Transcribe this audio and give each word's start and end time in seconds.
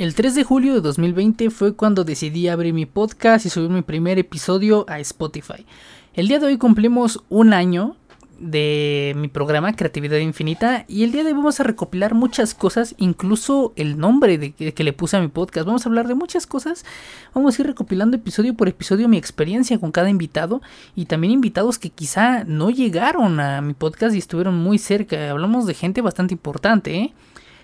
El 0.00 0.14
3 0.14 0.34
de 0.34 0.44
julio 0.44 0.72
de 0.72 0.80
2020 0.80 1.50
fue 1.50 1.74
cuando 1.74 2.04
decidí 2.04 2.48
abrir 2.48 2.72
mi 2.72 2.86
podcast 2.86 3.44
y 3.44 3.50
subir 3.50 3.68
mi 3.68 3.82
primer 3.82 4.18
episodio 4.18 4.86
a 4.88 4.98
Spotify. 5.00 5.66
El 6.14 6.26
día 6.26 6.38
de 6.38 6.46
hoy 6.46 6.56
cumplimos 6.56 7.22
un 7.28 7.52
año 7.52 7.96
de 8.38 9.12
mi 9.18 9.28
programa 9.28 9.76
Creatividad 9.76 10.16
Infinita 10.16 10.86
y 10.88 11.04
el 11.04 11.12
día 11.12 11.22
de 11.22 11.28
hoy 11.28 11.34
vamos 11.34 11.60
a 11.60 11.64
recopilar 11.64 12.14
muchas 12.14 12.54
cosas, 12.54 12.94
incluso 12.96 13.74
el 13.76 13.98
nombre 13.98 14.38
de 14.38 14.52
que, 14.52 14.84
le 14.84 14.94
puse 14.94 15.18
a 15.18 15.20
mi 15.20 15.28
podcast. 15.28 15.66
Vamos 15.66 15.84
a 15.84 15.90
hablar 15.90 16.08
de 16.08 16.14
muchas 16.14 16.46
cosas, 16.46 16.86
vamos 17.34 17.58
a 17.58 17.60
ir 17.60 17.68
recopilando 17.68 18.16
episodio 18.16 18.54
por 18.54 18.68
episodio 18.68 19.06
mi 19.06 19.18
experiencia 19.18 19.78
con 19.78 19.92
cada 19.92 20.08
invitado 20.08 20.62
y 20.96 21.04
también 21.04 21.34
invitados 21.34 21.78
que 21.78 21.90
quizá 21.90 22.44
no 22.44 22.70
llegaron 22.70 23.38
a 23.38 23.60
mi 23.60 23.74
podcast 23.74 24.14
y 24.14 24.18
estuvieron 24.18 24.56
muy 24.56 24.78
cerca. 24.78 25.30
Hablamos 25.30 25.66
de 25.66 25.74
gente 25.74 26.00
bastante 26.00 26.32
importante, 26.32 26.96
¿eh? 26.96 27.14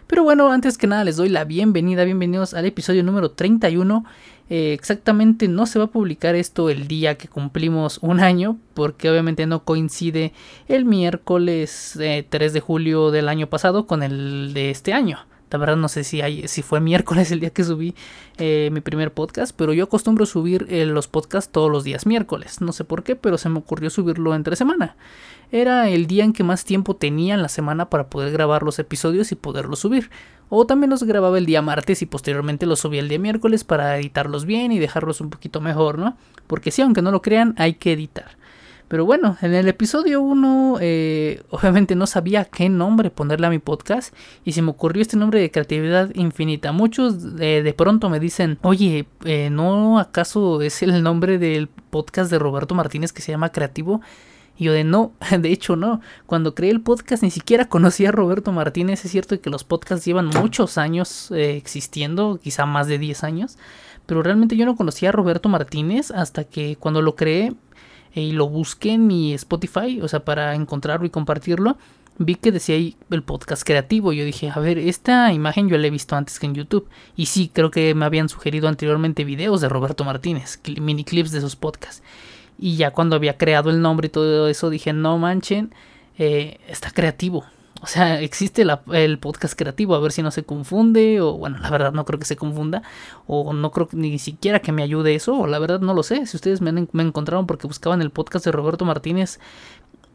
Pero 0.07 0.23
bueno, 0.23 0.53
antes 0.53 0.79
que 0.79 0.87
nada 0.87 1.03
les 1.03 1.17
doy 1.17 1.29
la 1.29 1.45
bienvenida, 1.45 2.05
bienvenidos 2.05 2.55
al 2.55 2.65
episodio 2.65 3.03
número 3.03 3.33
31. 3.33 4.05
Eh, 4.49 4.73
exactamente 4.73 5.49
no 5.49 5.67
se 5.67 5.81
va 5.81 5.87
a 5.87 5.91
publicar 5.91 6.37
esto 6.37 6.71
el 6.71 6.87
día 6.87 7.17
que 7.17 7.27
cumplimos 7.27 7.99
un 8.03 8.21
año, 8.21 8.57
porque 8.75 9.11
obviamente 9.11 9.47
no 9.47 9.65
coincide 9.65 10.33
el 10.69 10.85
miércoles 10.85 11.95
3 11.95 12.33
eh, 12.33 12.51
de 12.53 12.61
julio 12.61 13.11
del 13.11 13.29
año 13.29 13.49
pasado 13.49 13.89
con 13.89 14.05
el 14.05 14.53
de 14.55 14.71
este 14.71 14.93
año. 14.93 15.19
La 15.51 15.59
verdad 15.59 15.77
no 15.77 15.89
sé 15.89 16.03
si, 16.03 16.21
hay, 16.21 16.49
si 16.49 16.63
fue 16.63 16.81
miércoles 16.81 17.31
el 17.31 17.41
día 17.41 17.51
que 17.51 17.63
subí 17.63 17.95
eh, 18.39 18.69
mi 18.73 18.81
primer 18.81 19.13
podcast, 19.13 19.55
pero 19.57 19.73
yo 19.73 19.85
acostumbro 19.85 20.27
subir 20.27 20.67
eh, 20.69 20.85
los 20.87 21.07
podcasts 21.07 21.51
todos 21.53 21.71
los 21.71 21.85
días 21.85 22.05
miércoles. 22.05 22.61
No 22.61 22.73
sé 22.73 22.85
por 22.85 23.05
qué, 23.05 23.15
pero 23.15 23.39
se 23.39 23.49
me 23.49 23.59
ocurrió 23.59 23.91
subirlo 23.91 24.35
entre 24.35 24.57
semana. 24.57 24.97
Era 25.53 25.89
el 25.89 26.09
día 26.09 26.25
en 26.25 26.33
que 26.33 26.43
más 26.43 26.65
tiempo 26.65 26.97
tenía 26.97 27.35
en 27.35 27.43
la 27.43 27.49
semana 27.49 27.89
para 27.89 28.09
poder 28.09 28.33
grabar 28.33 28.65
los 28.65 28.81
episodios 28.81 29.31
y 29.31 29.37
poderlos 29.37 29.79
subir. 29.79 30.11
O 30.49 30.67
también 30.67 30.91
los 30.91 31.05
grababa 31.05 31.39
el 31.39 31.47
día 31.47 31.63
martes 31.63 32.03
y 32.03 32.07
posteriormente 32.07 32.67
los 32.67 32.81
subía 32.81 33.01
el 33.01 33.09
día 33.09 33.19
miércoles 33.19 33.63
para 33.63 33.99
editarlos 33.99 34.45
bien 34.45 34.73
y 34.73 34.79
dejarlos 34.79 35.21
un 35.21 35.31
poquito 35.31 35.61
mejor, 35.61 35.99
¿no? 35.99 36.17
Porque 36.49 36.73
sí, 36.73 36.83
aunque 36.83 37.03
no 37.03 37.13
lo 37.13 37.23
crean, 37.23 37.55
hay 37.59 37.75
que 37.75 37.93
editar. 37.93 38.37
Pero 38.89 39.05
bueno, 39.05 39.37
en 39.43 39.53
el 39.55 39.67
episodio 39.67 40.21
1 40.21 40.79
eh, 40.81 41.43
obviamente 41.51 41.97
no 41.97 42.07
sabía 42.07 42.45
qué 42.45 42.69
nombre 42.69 43.11
ponerle 43.11 43.49
a 43.49 43.51
mi 43.51 43.59
podcast 43.59 44.15
y 44.45 44.53
se 44.53 44.63
me 44.63 44.71
ocurrió 44.71 45.03
este 45.03 45.17
nombre 45.17 45.41
de 45.41 45.51
creatividad 45.51 46.15
infinita. 46.15 46.71
Muchos 46.71 47.35
de 47.37 47.75
pronto 47.77 48.09
me 48.09 48.21
dicen, 48.21 48.59
oye, 48.63 49.07
eh, 49.25 49.51
¿no 49.51 49.99
acaso 49.99 50.63
es 50.63 50.83
el 50.83 51.03
nombre 51.03 51.39
del 51.39 51.67
podcast 51.69 52.31
de 52.31 52.39
Roberto 52.39 52.77
Martínez 52.77 53.13
que 53.13 53.23
se 53.23 53.33
llama 53.33 53.51
Creativo? 53.51 54.01
Y 54.57 54.65
yo 54.65 54.73
de 54.73 54.85
no, 54.85 55.13
de 55.39 55.51
hecho 55.51 55.75
no. 55.75 56.01
Cuando 56.27 56.55
creé 56.55 56.71
el 56.71 56.81
podcast 56.81 57.25
ni 57.25 57.31
siquiera 57.31 57.69
conocía 57.69 58.11
a 58.11 58.13
Roberto 58.13 58.53
Martínez. 58.53 59.05
Es 59.05 59.11
cierto 59.11 59.41
que 59.41 59.51
los 59.51 59.65
podcasts 59.65 60.05
llevan 60.05 60.29
muchos 60.29 60.79
años 60.79 61.31
eh, 61.33 61.57
existiendo, 61.57 62.39
quizá 62.43 62.67
más 62.67 62.87
de 62.87 62.99
10 62.99 63.25
años. 63.25 63.59
Pero 64.07 64.23
realmente 64.23 64.57
yo 64.57 64.65
no 64.65 64.77
conocía 64.77 65.09
a 65.09 65.13
Roberto 65.13 65.49
Martínez 65.49 66.13
hasta 66.13 66.45
que 66.45 66.77
cuando 66.77 67.03
lo 67.03 67.17
creé 67.17 67.55
y 68.23 68.33
lo 68.33 68.49
busqué 68.49 68.93
en 68.93 69.07
mi 69.07 69.35
Spotify, 69.35 70.01
o 70.01 70.09
sea, 70.09 70.25
para 70.25 70.55
encontrarlo 70.55 71.07
y 71.07 71.11
compartirlo, 71.11 71.77
vi 72.19 72.37
que 72.37 72.53
decía 72.53 72.77
ahí 72.77 72.97
el 73.11 73.23
podcast 73.23 73.63
creativo. 73.63 74.13
Yo 74.13 74.25
dije, 74.25 74.51
a 74.55 74.59
ver, 74.59 74.79
esta 74.79 75.33
imagen 75.33 75.69
yo 75.69 75.77
la 75.79 75.87
he 75.87 75.91
visto 75.91 76.17
antes 76.17 76.39
que 76.39 76.47
en 76.47 76.55
YouTube. 76.55 76.89
Y 77.15 77.27
sí, 77.27 77.51
creo 77.53 77.71
que 77.71 77.95
me 77.95 78.05
habían 78.05 78.29
sugerido 78.29 78.69
anteriormente 78.69 79.25
videos 79.25 79.61
de 79.61 79.69
Roberto 79.69 80.05
Martínez, 80.05 80.61
mini 80.81 81.05
clips 81.05 81.31
de 81.31 81.41
sus 81.41 81.57
podcasts. 81.57 82.03
Y 82.59 82.77
ya 82.77 82.91
cuando 82.91 83.17
había 83.17 83.37
creado 83.37 83.71
el 83.71 83.83
nombre 83.83 84.07
y 84.07 84.11
todo 84.11 84.49
eso, 84.49 84.71
dije, 84.71 84.93
no 84.93 85.19
manchen, 85.19 85.75
eh, 86.19 86.59
está 86.69 86.91
creativo. 86.91 87.45
O 87.87 87.89
sea, 87.89 88.21
existe 88.21 88.67
el 88.93 89.19
podcast 89.21 89.57
creativo, 89.57 89.95
a 89.95 90.01
ver 90.01 90.11
si 90.11 90.21
no 90.21 90.33
se 90.33 90.43
confunde, 90.43 91.21
o 91.21 91.35
bueno, 91.35 91.59
la 91.59 91.71
verdad 91.71 91.93
no 91.93 92.05
creo 92.05 92.19
que 92.19 92.25
se 92.27 92.35
confunda, 92.35 92.83
o 93.29 93.53
no 93.53 93.71
creo 93.71 93.89
ni 93.93 94.19
siquiera 94.19 94.59
que 94.59 94.73
me 94.73 94.83
ayude 94.83 95.15
eso, 95.15 95.39
o 95.39 95.47
la 95.47 95.61
verdad 95.61 95.79
no 95.79 95.95
lo 95.95 96.03
sé. 96.03 96.27
Si 96.27 96.37
ustedes 96.37 96.61
me, 96.61 96.89
encontraron 97.01 97.47
porque 97.47 97.69
buscaban 97.69 98.03
el 98.03 98.11
podcast 98.11 98.45
de 98.45 98.51
Roberto 98.51 98.85
Martínez 98.85 99.39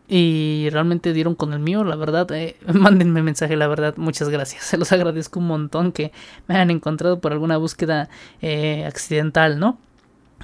y 0.10 0.68
realmente 0.72 1.14
dieron 1.14 1.34
con 1.34 1.54
el 1.54 1.60
mío, 1.60 1.86
la 1.86 1.96
verdad, 1.96 2.30
eh, 2.34 2.58
mándenme 2.74 3.24
mensaje, 3.24 3.56
la 3.56 3.70
verdad, 3.70 3.94
muchas 3.96 4.28
gracias. 4.28 4.64
Se 4.66 4.78
los 4.78 4.92
agradezco 4.92 5.40
un 5.40 5.48
montón 5.48 5.94
que 5.94 6.12
me 6.50 6.56
hayan 6.56 6.72
encontrado 6.72 7.22
por 7.22 7.32
alguna 7.32 7.56
búsqueda 7.56 8.10
eh, 8.42 8.84
accidental, 8.86 9.60
¿no? 9.60 9.78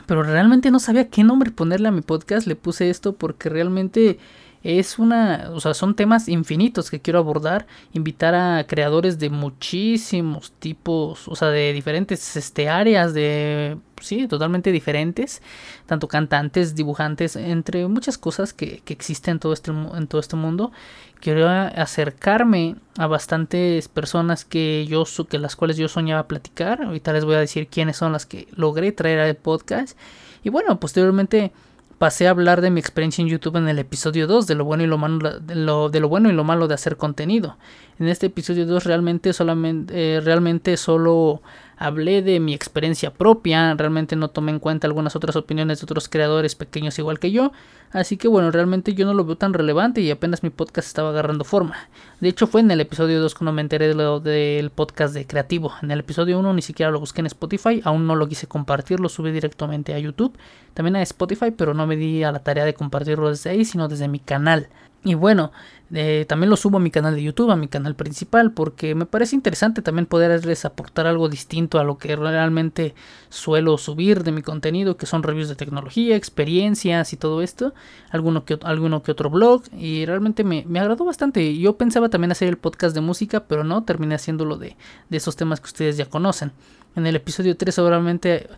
Pero 0.05 0.23
realmente 0.23 0.71
no 0.71 0.79
sabía 0.79 1.09
qué 1.09 1.25
nombre 1.25 1.51
ponerle 1.51 1.89
a 1.89 1.91
mi 1.91 1.99
podcast, 1.99 2.47
le 2.47 2.55
puse 2.55 2.89
esto 2.89 3.17
porque 3.17 3.49
realmente 3.49 4.17
es 4.63 5.00
una, 5.00 5.50
o 5.53 5.59
sea, 5.59 5.73
son 5.73 5.95
temas 5.95 6.28
infinitos 6.28 6.90
que 6.90 7.00
quiero 7.00 7.19
abordar, 7.19 7.68
invitar 7.94 8.35
a 8.35 8.66
creadores 8.68 9.19
de 9.19 9.29
muchísimos 9.29 10.51
tipos, 10.53 11.28
o 11.28 11.35
sea, 11.35 11.50
de 11.50 11.73
diferentes 11.73 12.35
este, 12.35 12.67
áreas 12.67 13.13
de, 13.13 13.78
sí, 14.01 14.28
totalmente 14.28 14.72
diferentes, 14.72 15.41
tanto 15.85 16.07
cantantes, 16.07 16.75
dibujantes, 16.75 17.35
entre 17.35 17.88
muchas 17.88 18.17
cosas 18.17 18.53
que, 18.53 18.81
que 18.84 18.94
existen 18.94 19.34
en 19.34 19.40
todo, 19.40 19.53
este, 19.53 19.72
en 19.72 20.07
todo 20.07 20.19
este 20.19 20.35
mundo. 20.35 20.72
Quiero 21.19 21.50
acercarme 21.50 22.75
a 22.97 23.07
bastantes 23.07 23.88
personas 23.88 24.46
que 24.46 24.85
yo, 24.88 25.03
que 25.28 25.40
las 25.40 25.56
cuales 25.56 25.78
yo 25.78 25.88
soñaba 25.88 26.28
platicar. 26.28 26.84
Ahorita 26.84 27.12
les 27.13 27.25
voy 27.25 27.35
a 27.35 27.40
decir 27.40 27.67
quiénes 27.67 27.97
son 27.97 28.12
las 28.12 28.25
que 28.25 28.47
logré 28.56 28.91
traer 28.91 29.19
al 29.19 29.35
podcast. 29.35 29.97
Y 30.44 30.50
bueno, 30.50 30.79
posteriormente 30.79 31.51
pasé 31.97 32.28
a 32.28 32.31
hablar 32.31 32.62
de 32.62 32.69
mi 32.69 32.80
experiencia 32.80 33.22
en 33.22 33.28
YouTube 33.28 33.58
en 33.58 33.68
el 33.68 33.80
episodio 33.80 34.28
2 34.28 34.47
de 34.47 34.56
lo 34.56 34.66
bueno 34.66 34.84
y 34.84 34.88
lo 34.88 34.97
malo 34.97 35.40
de 35.40 35.56
lo, 35.56 36.09
bueno 36.09 36.30
y 36.30 36.34
lo 36.34 36.44
malo 36.44 36.68
de 36.68 36.75
hacer 36.75 36.97
contenido. 36.97 37.58
En 38.00 38.08
este 38.08 38.28
episodio 38.28 38.66
2 38.66 38.84
realmente 38.84 39.34
solamente 39.34 40.18
eh, 40.18 40.22
realmente 40.22 40.78
solo 40.78 41.41
hablé 41.77 42.21
de 42.21 42.39
mi 42.39 42.53
experiencia 42.53 43.13
propia, 43.13 43.73
realmente 43.75 44.15
no 44.15 44.29
tomé 44.29 44.51
en 44.51 44.59
cuenta 44.59 44.88
algunas 44.88 45.15
otras 45.15 45.35
opiniones 45.35 45.79
de 45.79 45.85
otros 45.85 46.09
creadores 46.09 46.55
pequeños 46.55 46.97
igual 46.99 47.19
que 47.19 47.31
yo, 47.31 47.51
así 47.91 48.17
que 48.17 48.27
bueno, 48.27 48.51
realmente 48.51 48.93
yo 48.93 49.05
no 49.05 49.13
lo 49.13 49.23
veo 49.25 49.38
tan 49.38 49.53
relevante 49.53 50.01
y 50.01 50.09
apenas 50.09 50.43
mi 50.43 50.49
podcast 50.49 50.87
estaba 50.87 51.09
agarrando 51.09 51.43
forma. 51.43 51.75
De 52.19 52.29
hecho 52.29 52.47
fue 52.47 52.61
en 52.61 52.71
el 52.71 52.81
episodio 52.81 53.21
2 53.21 53.35
cuando 53.35 53.53
me 53.53 53.61
enteré 53.61 53.87
de 53.87 53.93
lo 53.93 54.19
del 54.19 54.71
podcast 54.71 55.13
de 55.13 55.27
creativo. 55.27 55.71
En 55.81 55.91
el 55.91 55.99
episodio 55.99 56.39
1 56.39 56.53
ni 56.53 56.61
siquiera 56.61 56.91
lo 56.91 56.99
busqué 56.99 57.21
en 57.21 57.27
Spotify, 57.27 57.81
aún 57.83 58.07
no 58.07 58.16
lo 58.16 58.27
quise 58.27 58.47
compartir, 58.47 58.99
lo 58.99 59.09
subí 59.09 59.31
directamente 59.31 59.93
a 59.93 59.99
YouTube, 59.99 60.35
también 60.73 60.95
a 60.95 61.01
Spotify, 61.03 61.51
pero 61.51 61.73
no 61.73 61.85
me 61.85 61.95
di 61.95 62.23
a 62.23 62.31
la 62.31 62.39
tarea 62.39 62.66
de 62.66 62.73
compartirlo 62.73 63.29
desde 63.29 63.51
ahí, 63.51 63.66
sino 63.66 63.87
desde 63.87 64.07
mi 64.07 64.19
canal. 64.19 64.67
Y 65.07 65.13
bueno, 65.13 65.53
eh, 65.94 66.25
también 66.28 66.50
lo 66.50 66.57
subo 66.57 66.75
a 66.75 66.79
mi 66.81 66.91
canal 66.91 67.16
de 67.16 67.23
YouTube, 67.23 67.50
a 67.50 67.56
mi 67.56 67.69
canal 67.69 67.95
principal, 67.95 68.51
porque 68.51 68.94
me 68.94 69.06
parece 69.06 69.38
interesante 69.38 69.81
también 69.81 70.06
poderles 70.06 70.66
aportar 70.66 71.07
algo 71.07 71.29
distinto 71.29 71.79
a 71.79 71.85
lo 71.85 71.97
que 71.97 72.18
realmente 72.18 72.94
suelo 73.29 73.78
subir 73.78 74.25
de 74.25 74.34
mi 74.34 74.41
contenido, 74.41 74.97
que 74.97 75.06
son 75.06 75.23
reviews 75.23 75.47
de 75.47 75.56
tecnología, 75.56 76.17
experiencias 76.17 77.13
y 77.13 77.16
todo 77.16 77.41
esto, 77.41 77.73
alguno 78.09 78.44
que, 78.44 78.59
alguno 78.63 79.01
que 79.01 79.13
otro 79.13 79.29
blog, 79.29 79.63
y 79.72 80.06
realmente 80.06 80.44
me, 80.44 80.66
me 80.67 80.81
agradó 80.81 81.06
bastante. 81.06 81.57
Yo 81.57 81.78
pensaba 81.78 82.09
también 82.09 82.34
hacer 82.34 82.50
el 82.50 82.57
podcast 82.57 82.94
de 82.94 83.00
música, 83.00 83.46
pero 83.47 83.63
no, 83.63 83.85
terminé 83.85 84.16
haciéndolo 84.16 84.57
de, 84.57 84.75
de 85.07 85.17
esos 85.17 85.38
temas 85.38 85.62
que 85.62 85.67
ustedes 85.67 85.96
ya 85.96 86.07
conocen. 86.07 86.51
En 86.97 87.06
el 87.06 87.16
episodio 87.16 87.56
3 87.56 87.73
seguramente... 87.73 88.50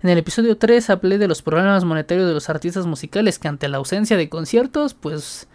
En 0.00 0.10
el 0.10 0.18
episodio 0.18 0.56
3 0.56 0.90
hablé 0.90 1.18
de 1.18 1.26
los 1.26 1.42
problemas 1.42 1.84
monetarios 1.84 2.28
de 2.28 2.32
los 2.32 2.48
artistas 2.48 2.86
musicales 2.86 3.40
que 3.40 3.48
ante 3.48 3.66
la 3.66 3.78
ausencia 3.78 4.16
de 4.16 4.28
conciertos, 4.28 4.94
pues 4.94 5.48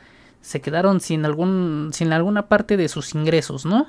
se 0.43 0.61
quedaron 0.61 0.99
sin 0.99 1.25
algún 1.25 1.89
sin 1.93 2.11
alguna 2.13 2.47
parte 2.47 2.77
de 2.77 2.89
sus 2.89 3.15
ingresos, 3.15 3.65
¿no? 3.65 3.87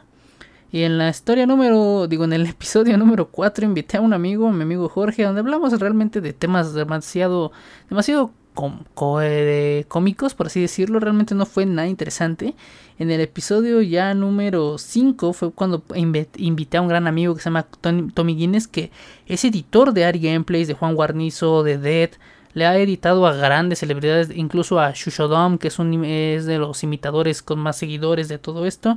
Y 0.70 0.82
en 0.82 0.98
la 0.98 1.08
historia 1.08 1.46
número, 1.46 2.06
digo, 2.06 2.24
en 2.24 2.32
el 2.32 2.46
episodio 2.48 2.96
número 2.96 3.28
4 3.28 3.64
invité 3.66 3.98
a 3.98 4.00
un 4.00 4.14
amigo, 4.14 4.50
mi 4.50 4.62
amigo 4.62 4.88
Jorge, 4.88 5.24
donde 5.24 5.40
hablamos 5.40 5.78
realmente 5.78 6.20
de 6.20 6.32
temas 6.32 6.72
demasiado 6.72 7.52
demasiado 7.90 8.30
cómicos, 8.54 10.34
por 10.34 10.46
así 10.46 10.60
decirlo, 10.60 11.00
realmente 11.00 11.34
no 11.34 11.44
fue 11.44 11.66
nada 11.66 11.88
interesante. 11.88 12.54
En 13.00 13.10
el 13.10 13.20
episodio 13.20 13.82
ya 13.82 14.14
número 14.14 14.78
5 14.78 15.32
fue 15.32 15.50
cuando 15.50 15.82
invité 15.96 16.76
a 16.76 16.80
un 16.80 16.88
gran 16.88 17.08
amigo 17.08 17.34
que 17.34 17.40
se 17.40 17.46
llama 17.46 17.66
Tommy 18.14 18.36
Guinness, 18.36 18.68
que 18.68 18.92
es 19.26 19.44
editor 19.44 19.92
de 19.92 20.04
Ari 20.04 20.20
Gameplays, 20.20 20.68
de 20.68 20.74
Juan 20.74 20.94
Guarnizo, 20.94 21.64
de 21.64 21.78
Dead, 21.78 22.10
le 22.54 22.66
ha 22.66 22.78
editado 22.78 23.26
a 23.26 23.34
grandes 23.34 23.80
celebridades, 23.80 24.30
incluso 24.34 24.80
a 24.80 24.92
Shushodom, 24.92 25.58
que 25.58 25.68
es, 25.68 25.78
un, 25.78 26.02
de 26.02 26.58
los 26.58 26.82
imitadores 26.82 27.42
con 27.42 27.58
más 27.58 27.76
seguidores 27.76 28.28
de 28.28 28.38
todo 28.38 28.64
esto. 28.64 28.96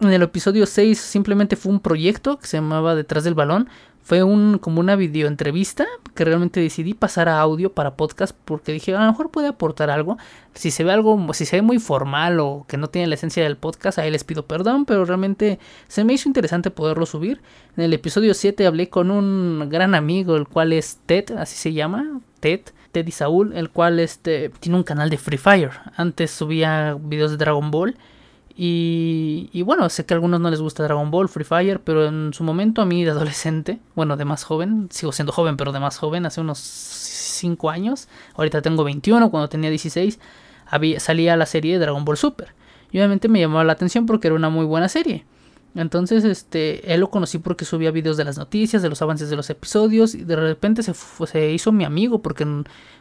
En 0.00 0.10
el 0.10 0.22
episodio 0.22 0.64
6 0.64 0.98
simplemente 0.98 1.56
fue 1.56 1.70
un 1.70 1.80
proyecto 1.80 2.38
que 2.38 2.46
se 2.46 2.56
llamaba 2.56 2.94
Detrás 2.94 3.22
del 3.22 3.34
Balón. 3.34 3.68
Fue 4.02 4.22
un, 4.22 4.56
como 4.56 4.80
una 4.80 4.96
videoentrevista 4.96 5.86
que 6.14 6.24
realmente 6.24 6.58
decidí 6.58 6.94
pasar 6.94 7.28
a 7.28 7.38
audio 7.38 7.74
para 7.74 7.96
podcast 7.96 8.34
porque 8.46 8.72
dije 8.72 8.94
a 8.94 9.04
lo 9.04 9.12
mejor 9.12 9.30
puede 9.30 9.48
aportar 9.48 9.90
algo. 9.90 10.16
Si 10.54 10.70
se 10.70 10.84
ve 10.84 10.92
algo, 10.92 11.34
si 11.34 11.44
se 11.44 11.56
ve 11.56 11.62
muy 11.62 11.78
formal 11.78 12.40
o 12.40 12.64
que 12.66 12.78
no 12.78 12.88
tiene 12.88 13.08
la 13.08 13.16
esencia 13.16 13.42
del 13.42 13.58
podcast, 13.58 13.98
ahí 13.98 14.10
les 14.10 14.24
pido 14.24 14.46
perdón, 14.46 14.86
pero 14.86 15.04
realmente 15.04 15.58
se 15.86 16.02
me 16.02 16.14
hizo 16.14 16.30
interesante 16.30 16.70
poderlo 16.70 17.04
subir. 17.04 17.42
En 17.76 17.84
el 17.84 17.92
episodio 17.92 18.32
7 18.32 18.66
hablé 18.66 18.88
con 18.88 19.10
un 19.10 19.68
gran 19.68 19.94
amigo, 19.94 20.34
el 20.34 20.48
cual 20.48 20.72
es 20.72 20.98
Ted, 21.04 21.32
así 21.32 21.56
se 21.56 21.74
llama, 21.74 22.20
Ted, 22.40 22.60
Ted 22.92 23.06
y 23.06 23.12
Saúl, 23.12 23.52
el 23.54 23.70
cual 23.70 24.00
este, 24.00 24.50
tiene 24.60 24.78
un 24.78 24.84
canal 24.84 25.10
de 25.10 25.18
Free 25.18 25.38
Fire. 25.38 25.70
Antes 25.96 26.30
subía 26.30 26.96
videos 27.00 27.30
de 27.30 27.36
Dragon 27.36 27.70
Ball 27.70 27.96
Y, 28.56 29.48
y, 29.52 29.62
bueno, 29.62 29.88
sé 29.88 30.04
que 30.04 30.14
a 30.14 30.16
algunos 30.16 30.40
no 30.40 30.50
les 30.50 30.60
gusta 30.60 30.82
Dragon 30.82 31.10
Ball, 31.10 31.28
Free 31.28 31.44
Fire, 31.44 31.80
pero 31.80 32.06
en 32.06 32.32
su 32.34 32.42
momento 32.44 32.82
a 32.82 32.86
mí 32.86 33.04
de 33.04 33.10
adolescente, 33.10 33.78
bueno, 33.94 34.16
de 34.16 34.24
más 34.24 34.44
joven, 34.44 34.88
sigo 34.90 35.12
siendo 35.12 35.32
joven, 35.32 35.56
pero 35.56 35.72
de 35.72 35.80
más 35.80 35.98
joven, 35.98 36.26
hace 36.26 36.40
unos 36.40 36.58
5 36.58 37.70
años, 37.70 38.08
ahorita 38.34 38.60
tengo 38.62 38.84
21, 38.84 39.30
cuando 39.30 39.48
tenía 39.48 39.70
16, 39.70 40.18
había, 40.66 41.00
salía 41.00 41.36
la 41.36 41.46
serie 41.46 41.74
de 41.74 41.78
Dragon 41.78 42.04
Ball 42.04 42.16
Super. 42.16 42.54
Y 42.92 42.98
obviamente 42.98 43.28
me 43.28 43.40
llamaba 43.40 43.64
la 43.64 43.72
atención 43.72 44.06
porque 44.06 44.28
era 44.28 44.34
una 44.34 44.50
muy 44.50 44.64
buena 44.64 44.88
serie. 44.88 45.24
Entonces, 45.74 46.24
este, 46.24 46.92
él 46.92 47.00
lo 47.00 47.10
conocí 47.10 47.38
porque 47.38 47.64
subía 47.64 47.92
videos 47.92 48.16
de 48.16 48.24
las 48.24 48.38
noticias, 48.38 48.82
de 48.82 48.88
los 48.88 49.00
avances 49.02 49.30
de 49.30 49.36
los 49.36 49.50
episodios, 49.50 50.14
y 50.14 50.24
de 50.24 50.36
repente 50.36 50.82
se, 50.82 50.92
se 50.94 51.50
hizo 51.52 51.70
mi 51.70 51.84
amigo 51.84 52.22
porque 52.22 52.44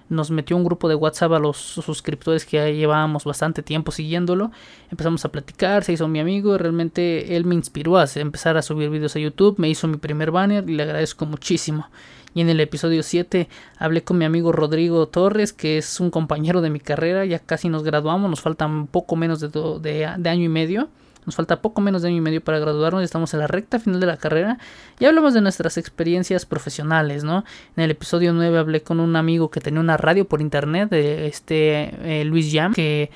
nos 0.09 0.31
metió 0.31 0.55
un 0.55 0.63
grupo 0.63 0.87
de 0.87 0.95
WhatsApp 0.95 1.33
a 1.33 1.39
los 1.39 1.57
suscriptores 1.57 2.45
que 2.45 2.57
ya 2.57 2.69
llevábamos 2.69 3.25
bastante 3.25 3.63
tiempo 3.63 3.91
siguiéndolo. 3.91 4.51
Empezamos 4.91 5.25
a 5.25 5.31
platicar, 5.31 5.83
se 5.83 5.93
hizo 5.93 6.07
mi 6.07 6.19
amigo, 6.19 6.55
y 6.55 6.57
realmente 6.57 7.35
él 7.35 7.45
me 7.45 7.55
inspiró 7.55 7.97
a 7.97 8.05
empezar 8.15 8.55
a 8.57 8.61
subir 8.61 8.89
videos 8.89 9.15
a 9.15 9.19
YouTube, 9.19 9.57
me 9.57 9.69
hizo 9.69 9.87
mi 9.87 9.97
primer 9.97 10.29
banner 10.29 10.69
y 10.69 10.75
le 10.75 10.83
agradezco 10.83 11.25
muchísimo. 11.25 11.87
Y 12.35 12.41
en 12.41 12.49
el 12.49 12.59
episodio 12.59 13.01
7 13.01 13.49
hablé 13.79 14.03
con 14.03 14.19
mi 14.19 14.25
amigo 14.25 14.51
Rodrigo 14.51 15.07
Torres, 15.07 15.53
que 15.53 15.79
es 15.79 15.99
un 15.99 16.11
compañero 16.11 16.61
de 16.61 16.69
mi 16.69 16.79
carrera, 16.79 17.25
ya 17.25 17.39
casi 17.39 17.69
nos 17.69 17.83
graduamos, 17.83 18.29
nos 18.29 18.41
faltan 18.41 18.85
poco 18.85 19.15
menos 19.15 19.39
de, 19.39 19.49
de 19.79 20.29
año 20.29 20.43
y 20.43 20.49
medio. 20.49 20.89
Nos 21.25 21.35
falta 21.35 21.61
poco 21.61 21.81
menos 21.81 22.01
de 22.01 22.07
año 22.07 22.17
y 22.17 22.21
medio 22.21 22.41
para 22.41 22.59
graduarnos, 22.59 23.03
estamos 23.03 23.33
en 23.33 23.41
la 23.41 23.47
recta 23.47 23.79
final 23.79 23.99
de 23.99 24.07
la 24.07 24.17
carrera 24.17 24.57
y 24.99 25.05
hablamos 25.05 25.33
de 25.33 25.41
nuestras 25.41 25.77
experiencias 25.77 26.45
profesionales, 26.45 27.23
¿no? 27.23 27.43
En 27.75 27.83
el 27.83 27.91
episodio 27.91 28.33
9 28.33 28.57
hablé 28.57 28.81
con 28.81 28.99
un 28.99 29.15
amigo 29.15 29.51
que 29.51 29.59
tenía 29.61 29.79
una 29.79 29.97
radio 29.97 30.27
por 30.27 30.41
internet, 30.41 30.89
de 30.89 31.27
este 31.27 32.21
eh, 32.21 32.25
Luis 32.25 32.51
Jam, 32.51 32.73
que 32.73 33.11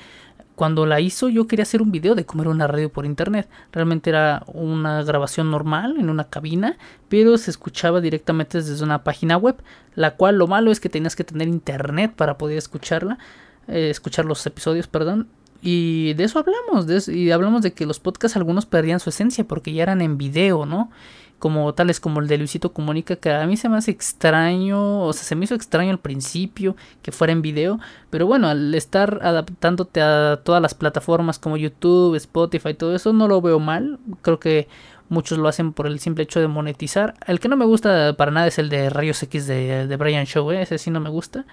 cuando 0.54 0.86
la 0.86 1.00
hizo 1.00 1.28
yo 1.28 1.46
quería 1.46 1.64
hacer 1.64 1.82
un 1.82 1.90
video 1.90 2.14
de 2.14 2.24
cómo 2.24 2.42
era 2.42 2.50
una 2.50 2.66
radio 2.66 2.90
por 2.90 3.06
internet. 3.06 3.48
Realmente 3.72 4.10
era 4.10 4.44
una 4.46 5.02
grabación 5.02 5.50
normal 5.50 5.96
en 5.98 6.10
una 6.10 6.24
cabina, 6.24 6.76
pero 7.08 7.36
se 7.38 7.50
escuchaba 7.50 8.00
directamente 8.00 8.58
desde 8.58 8.84
una 8.84 9.02
página 9.02 9.36
web, 9.36 9.56
la 9.94 10.14
cual 10.16 10.36
lo 10.36 10.46
malo 10.46 10.70
es 10.70 10.80
que 10.80 10.88
tenías 10.88 11.16
que 11.16 11.24
tener 11.24 11.48
internet 11.48 12.12
para 12.14 12.38
poder 12.38 12.58
escucharla, 12.58 13.18
eh, 13.66 13.90
escuchar 13.90 14.24
los 14.24 14.44
episodios, 14.46 14.86
perdón. 14.86 15.28
Y 15.66 16.12
de 16.12 16.24
eso 16.24 16.38
hablamos, 16.38 16.86
de 16.86 17.02
y 17.10 17.30
hablamos 17.30 17.62
de 17.62 17.72
que 17.72 17.86
los 17.86 17.98
podcasts 17.98 18.36
algunos 18.36 18.66
perdían 18.66 19.00
su 19.00 19.08
esencia 19.08 19.44
porque 19.44 19.72
ya 19.72 19.84
eran 19.84 20.02
en 20.02 20.18
video, 20.18 20.66
¿no? 20.66 20.90
Como 21.38 21.72
tales 21.72 22.00
como 22.00 22.20
el 22.20 22.28
de 22.28 22.36
Luisito 22.36 22.74
Comunica, 22.74 23.16
que 23.16 23.32
a 23.32 23.46
mí 23.46 23.56
se 23.56 23.70
me 23.70 23.78
hace 23.78 23.90
extraño, 23.90 25.00
o 25.00 25.12
sea, 25.14 25.24
se 25.24 25.34
me 25.34 25.46
hizo 25.46 25.54
extraño 25.54 25.90
al 25.90 26.00
principio 26.00 26.76
que 27.00 27.12
fuera 27.12 27.32
en 27.32 27.40
video, 27.40 27.80
pero 28.10 28.26
bueno, 28.26 28.48
al 28.48 28.74
estar 28.74 29.20
adaptándote 29.22 30.02
a 30.02 30.42
todas 30.44 30.60
las 30.60 30.74
plataformas 30.74 31.38
como 31.38 31.56
YouTube, 31.56 32.14
Spotify, 32.16 32.74
todo 32.74 32.94
eso, 32.94 33.14
no 33.14 33.26
lo 33.26 33.40
veo 33.40 33.58
mal, 33.58 33.98
creo 34.20 34.38
que 34.38 34.68
muchos 35.08 35.38
lo 35.38 35.48
hacen 35.48 35.72
por 35.72 35.86
el 35.86 36.00
simple 36.00 36.24
hecho 36.24 36.40
de 36.40 36.48
monetizar. 36.48 37.14
El 37.26 37.40
que 37.40 37.48
no 37.48 37.56
me 37.56 37.64
gusta 37.64 38.14
para 38.16 38.30
nada 38.30 38.46
es 38.46 38.58
el 38.58 38.68
de 38.68 38.90
Rayos 38.90 39.22
X 39.22 39.46
de, 39.46 39.86
de 39.86 39.96
Brian 39.96 40.26
Show, 40.26 40.50
¿eh? 40.52 40.62
ese 40.62 40.78
sí 40.78 40.90
no 40.90 41.00
me 41.00 41.10
gusta. 41.10 41.44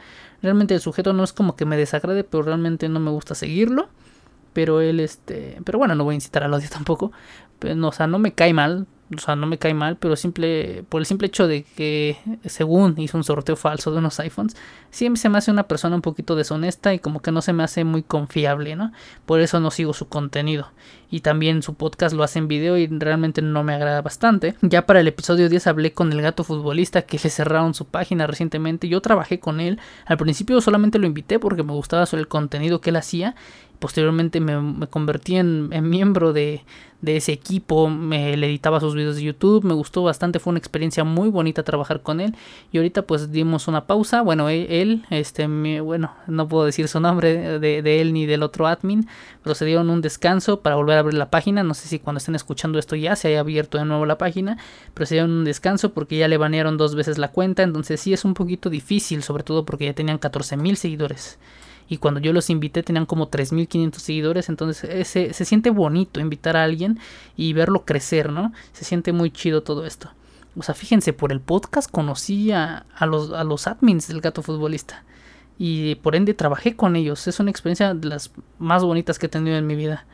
Realmente 0.42 0.74
el 0.74 0.82
sujeto 0.82 1.14
no 1.14 1.24
es 1.24 1.34
como 1.34 1.56
que 1.56 1.66
me 1.66 1.78
desagrade, 1.78 2.24
pero 2.24 2.44
realmente 2.44 2.90
no 2.90 3.00
me 3.00 3.12
gusta 3.12 3.36
seguirlo. 3.36 3.90
Pero 4.54 4.82
él, 4.82 5.00
este. 5.00 5.58
Pero 5.64 5.80
bueno, 5.80 5.96
no 5.96 6.04
voy 6.04 6.14
a 6.14 6.16
incitar 6.16 6.44
al 6.44 6.54
odio 6.54 6.70
tampoco. 6.72 7.12
Pero, 7.60 7.76
no, 7.76 7.90
o 7.90 7.92
sea, 7.92 8.08
no 8.08 8.20
me 8.20 8.34
cae 8.34 8.54
mal 8.54 8.88
o 9.16 9.20
sea, 9.20 9.36
no 9.36 9.46
me 9.46 9.58
cae 9.58 9.74
mal, 9.74 9.98
pero 9.98 10.16
simple, 10.16 10.84
por 10.88 11.02
el 11.02 11.06
simple 11.06 11.28
hecho 11.28 11.48
de 11.48 11.64
que, 11.64 12.18
según 12.46 12.98
hizo 12.98 13.18
un 13.18 13.24
sorteo 13.24 13.56
falso 13.56 13.92
de 13.92 13.98
unos 13.98 14.20
iPhones, 14.20 14.56
siempre 14.90 15.20
se 15.20 15.30
me 15.30 15.38
hace 15.38 15.52
una 15.52 15.64
persona 15.64 15.96
un 15.96 16.02
poquito 16.02 16.36
deshonesta 16.36 16.94
y 16.94 17.00
como 17.00 17.22
que 17.22 17.32
no 17.32 17.42
se 17.42 17.52
me 17.52 17.64
hace 17.64 17.84
muy 17.84 18.04
confiable, 18.04 18.76
¿no? 18.76 18.94
Por 19.26 19.42
eso 19.42 19.60
no 19.60 19.70
sigo 19.72 19.94
su 19.94 20.08
contenido. 20.08 20.72
Y 21.10 21.22
también 21.22 21.62
su 21.62 21.74
podcast 21.74 22.16
lo 22.16 22.24
hace 22.24 22.40
en 22.40 22.48
video 22.48 22.78
y 22.78 22.88
realmente 22.88 23.42
no 23.42 23.64
me 23.64 23.74
agrada 23.74 24.02
bastante. 24.02 24.56
Ya 24.62 24.86
para 24.86 25.02
el 25.02 25.08
episodio 25.10 25.50
10 25.50 25.68
hablé 25.68 25.92
con 25.92 26.14
el 26.14 26.22
gato 26.22 26.46
futbolista 26.46 27.02
que 27.02 27.20
le 27.22 27.30
cerraron 27.30 27.74
su 27.74 27.86
página 27.86 28.28
recientemente. 28.28 28.88
Yo 28.88 29.02
trabajé 29.02 29.42
con 29.42 29.60
él. 29.60 29.78
Al 30.06 30.16
principio 30.16 30.62
solamente 30.62 31.00
lo 31.00 31.08
invité 31.08 31.38
porque 31.38 31.64
me 31.64 31.74
gustaba 31.74 32.06
sobre 32.06 32.22
el 32.22 32.30
contenido 32.30 32.80
que 32.80 32.92
él 32.92 32.96
hacía 32.96 33.36
posteriormente 33.82 34.40
me, 34.40 34.86
convertí 34.88 35.38
en, 35.38 35.70
miembro 35.90 36.34
de, 36.34 36.64
ese 37.04 37.32
equipo, 37.34 37.90
me 37.90 38.38
le 38.38 38.46
editaba 38.46 38.80
sus 38.80 38.94
videos 38.94 39.16
de 39.16 39.24
YouTube, 39.24 39.64
me 39.64 39.74
gustó 39.74 40.04
bastante, 40.04 40.38
fue 40.38 40.52
una 40.52 40.60
experiencia 40.60 41.04
muy 41.04 41.30
bonita 41.30 41.64
trabajar 41.64 42.02
con 42.02 42.22
él. 42.22 42.36
Y 42.72 42.78
ahorita 42.78 43.02
pues 43.02 43.32
dimos 43.32 43.68
una 43.68 43.88
pausa, 43.88 44.22
bueno, 44.22 44.50
él, 44.50 45.04
este, 45.10 45.48
bueno, 45.82 46.14
no 46.28 46.48
puedo 46.48 46.66
decir 46.66 46.88
su 46.88 47.00
nombre 47.00 47.60
de, 47.60 47.82
de, 47.82 48.02
él 48.02 48.14
ni 48.14 48.28
del 48.28 48.44
otro 48.44 48.68
admin, 48.68 49.08
pero 49.42 49.56
se 49.56 49.66
dieron 49.66 49.90
un 49.90 50.02
descanso 50.02 50.62
para 50.62 50.76
volver 50.76 50.98
a 50.98 51.00
abrir 51.00 51.18
la 51.18 51.32
página, 51.32 51.64
no 51.64 51.74
sé 51.74 51.88
si 51.88 51.98
cuando 51.98 52.20
estén 52.20 52.36
escuchando 52.36 52.78
esto 52.78 52.96
ya 52.96 53.16
se 53.16 53.30
haya 53.30 53.40
abierto 53.40 53.80
de 53.80 53.86
nuevo 53.86 54.06
la 54.06 54.20
página, 54.20 54.60
pero 54.94 55.08
se 55.08 55.16
dieron 55.16 55.32
un 55.32 55.44
descanso 55.44 55.92
porque 55.92 56.18
ya 56.18 56.28
le 56.28 56.38
banearon 56.38 56.78
dos 56.78 56.94
veces 56.94 57.18
la 57.18 57.32
cuenta, 57.32 57.64
entonces 57.64 58.00
sí 58.00 58.14
es 58.14 58.26
un 58.26 58.36
poquito 58.36 58.70
difícil, 58.70 59.24
sobre 59.24 59.42
todo 59.42 59.66
porque 59.66 59.86
ya 59.86 59.94
tenían 59.94 60.20
14 60.20 60.56
mil 60.56 60.78
seguidores 60.78 61.40
y 61.92 61.98
cuando 61.98 62.22
yo 62.22 62.32
los 62.32 62.50
invité 62.50 62.84
tenían 62.84 63.06
como 63.06 63.30
3.500 63.30 63.96
seguidores, 63.96 64.48
entonces 64.48 64.90
eh, 64.90 65.04
se, 65.04 65.34
se 65.34 65.44
siente 65.44 65.72
bonito 65.72 66.22
invitar 66.22 66.56
a 66.56 66.64
alguien 66.64 67.00
y 67.36 67.52
verlo 67.52 67.84
crecer, 67.84 68.32
¿no? 68.32 68.54
Se 68.72 68.86
siente 68.86 69.12
muy 69.12 69.30
chido 69.30 69.62
todo 69.62 69.86
esto. 69.86 70.10
O 70.56 70.64
sea, 70.64 70.74
fíjense, 70.74 71.12
por 71.12 71.34
el 71.34 71.42
podcast 71.42 71.92
conocí 71.92 72.54
a, 72.54 72.86
a, 72.96 73.06
los, 73.06 73.34
a 73.34 73.44
los 73.44 73.68
admins 73.68 74.08
del 74.08 74.22
gato 74.22 74.42
futbolista 74.42 75.04
y 75.58 75.96
por 75.96 76.16
ende 76.16 76.34
trabajé 76.34 76.78
con 76.78 76.96
ellos. 76.96 77.28
Es 77.28 77.42
una 77.42 77.52
experiencia 77.52 77.94
de 77.94 78.08
las 78.08 78.32
más 78.58 78.86
bonitas 78.86 79.20
que 79.20 79.26
he 79.26 79.30
tenido 79.30 79.58
en 79.58 79.68
mi 79.68 79.76
vida. 79.76 80.06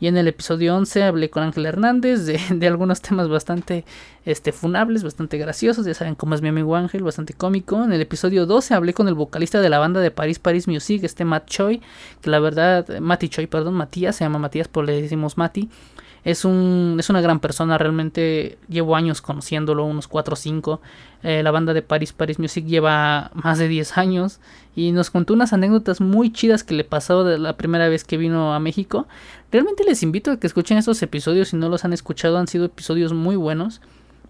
Y 0.00 0.06
en 0.06 0.16
el 0.16 0.26
episodio 0.28 0.74
11 0.76 1.02
hablé 1.02 1.28
con 1.28 1.42
Ángel 1.42 1.66
Hernández 1.66 2.24
de, 2.50 2.66
algunos 2.66 3.02
temas 3.02 3.28
bastante 3.28 3.84
este, 4.24 4.50
funables, 4.50 5.04
bastante 5.04 5.36
graciosos. 5.36 5.84
Ya 5.84 5.92
saben 5.92 6.14
cómo 6.14 6.34
es 6.34 6.40
mi 6.40 6.48
amigo 6.48 6.74
Ángel, 6.74 7.02
bastante 7.02 7.34
cómico. 7.34 7.84
En 7.84 7.92
el 7.92 8.00
episodio 8.00 8.46
12 8.46 8.72
hablé 8.72 8.94
con 8.94 9.08
el 9.08 9.14
vocalista 9.14 9.60
de 9.60 9.68
la 9.68 9.78
banda 9.78 10.00
de 10.00 10.10
Paris 10.10 10.38
Paris 10.38 10.66
Music, 10.66 11.04
este 11.04 11.26
Matt 11.26 11.46
Choi. 11.46 11.82
Que 12.22 12.30
la 12.30 12.40
verdad, 12.40 12.98
Mati 12.98 13.28
Choi, 13.28 13.46
perdón, 13.46 13.74
Matías, 13.74 14.16
se 14.16 14.24
llama 14.24 14.38
Matías, 14.38 14.68
por 14.68 14.86
le 14.86 15.02
decimos 15.02 15.36
Mati. 15.36 15.68
Es, 16.24 16.44
un, 16.44 16.96
es 16.98 17.08
una 17.10 17.20
gran 17.20 17.40
persona, 17.40 17.78
realmente 17.78 18.58
llevo 18.68 18.96
años 18.96 19.22
conociéndolo, 19.22 19.84
unos 19.84 20.08
4 20.08 20.34
o 20.34 20.36
5. 20.36 20.80
Eh, 21.22 21.42
la 21.42 21.50
banda 21.50 21.74
de 21.74 21.82
Paris 21.82 22.12
Paris 22.12 22.38
Music 22.38 22.66
lleva 22.66 23.30
más 23.34 23.58
de 23.58 23.68
10 23.68 23.98
años 23.98 24.40
y 24.74 24.92
nos 24.92 25.10
contó 25.10 25.34
unas 25.34 25.52
anécdotas 25.52 26.00
muy 26.00 26.32
chidas 26.32 26.64
que 26.64 26.74
le 26.74 26.84
pasó 26.84 27.24
de 27.24 27.38
la 27.38 27.56
primera 27.56 27.88
vez 27.88 28.04
que 28.04 28.16
vino 28.16 28.54
a 28.54 28.60
México. 28.60 29.06
Realmente 29.50 29.84
les 29.84 30.02
invito 30.02 30.30
a 30.30 30.38
que 30.38 30.46
escuchen 30.46 30.78
estos 30.78 31.02
episodios 31.02 31.48
si 31.48 31.56
no 31.56 31.68
los 31.68 31.84
han 31.84 31.92
escuchado, 31.92 32.38
han 32.38 32.48
sido 32.48 32.66
episodios 32.66 33.12
muy 33.12 33.36
buenos 33.36 33.80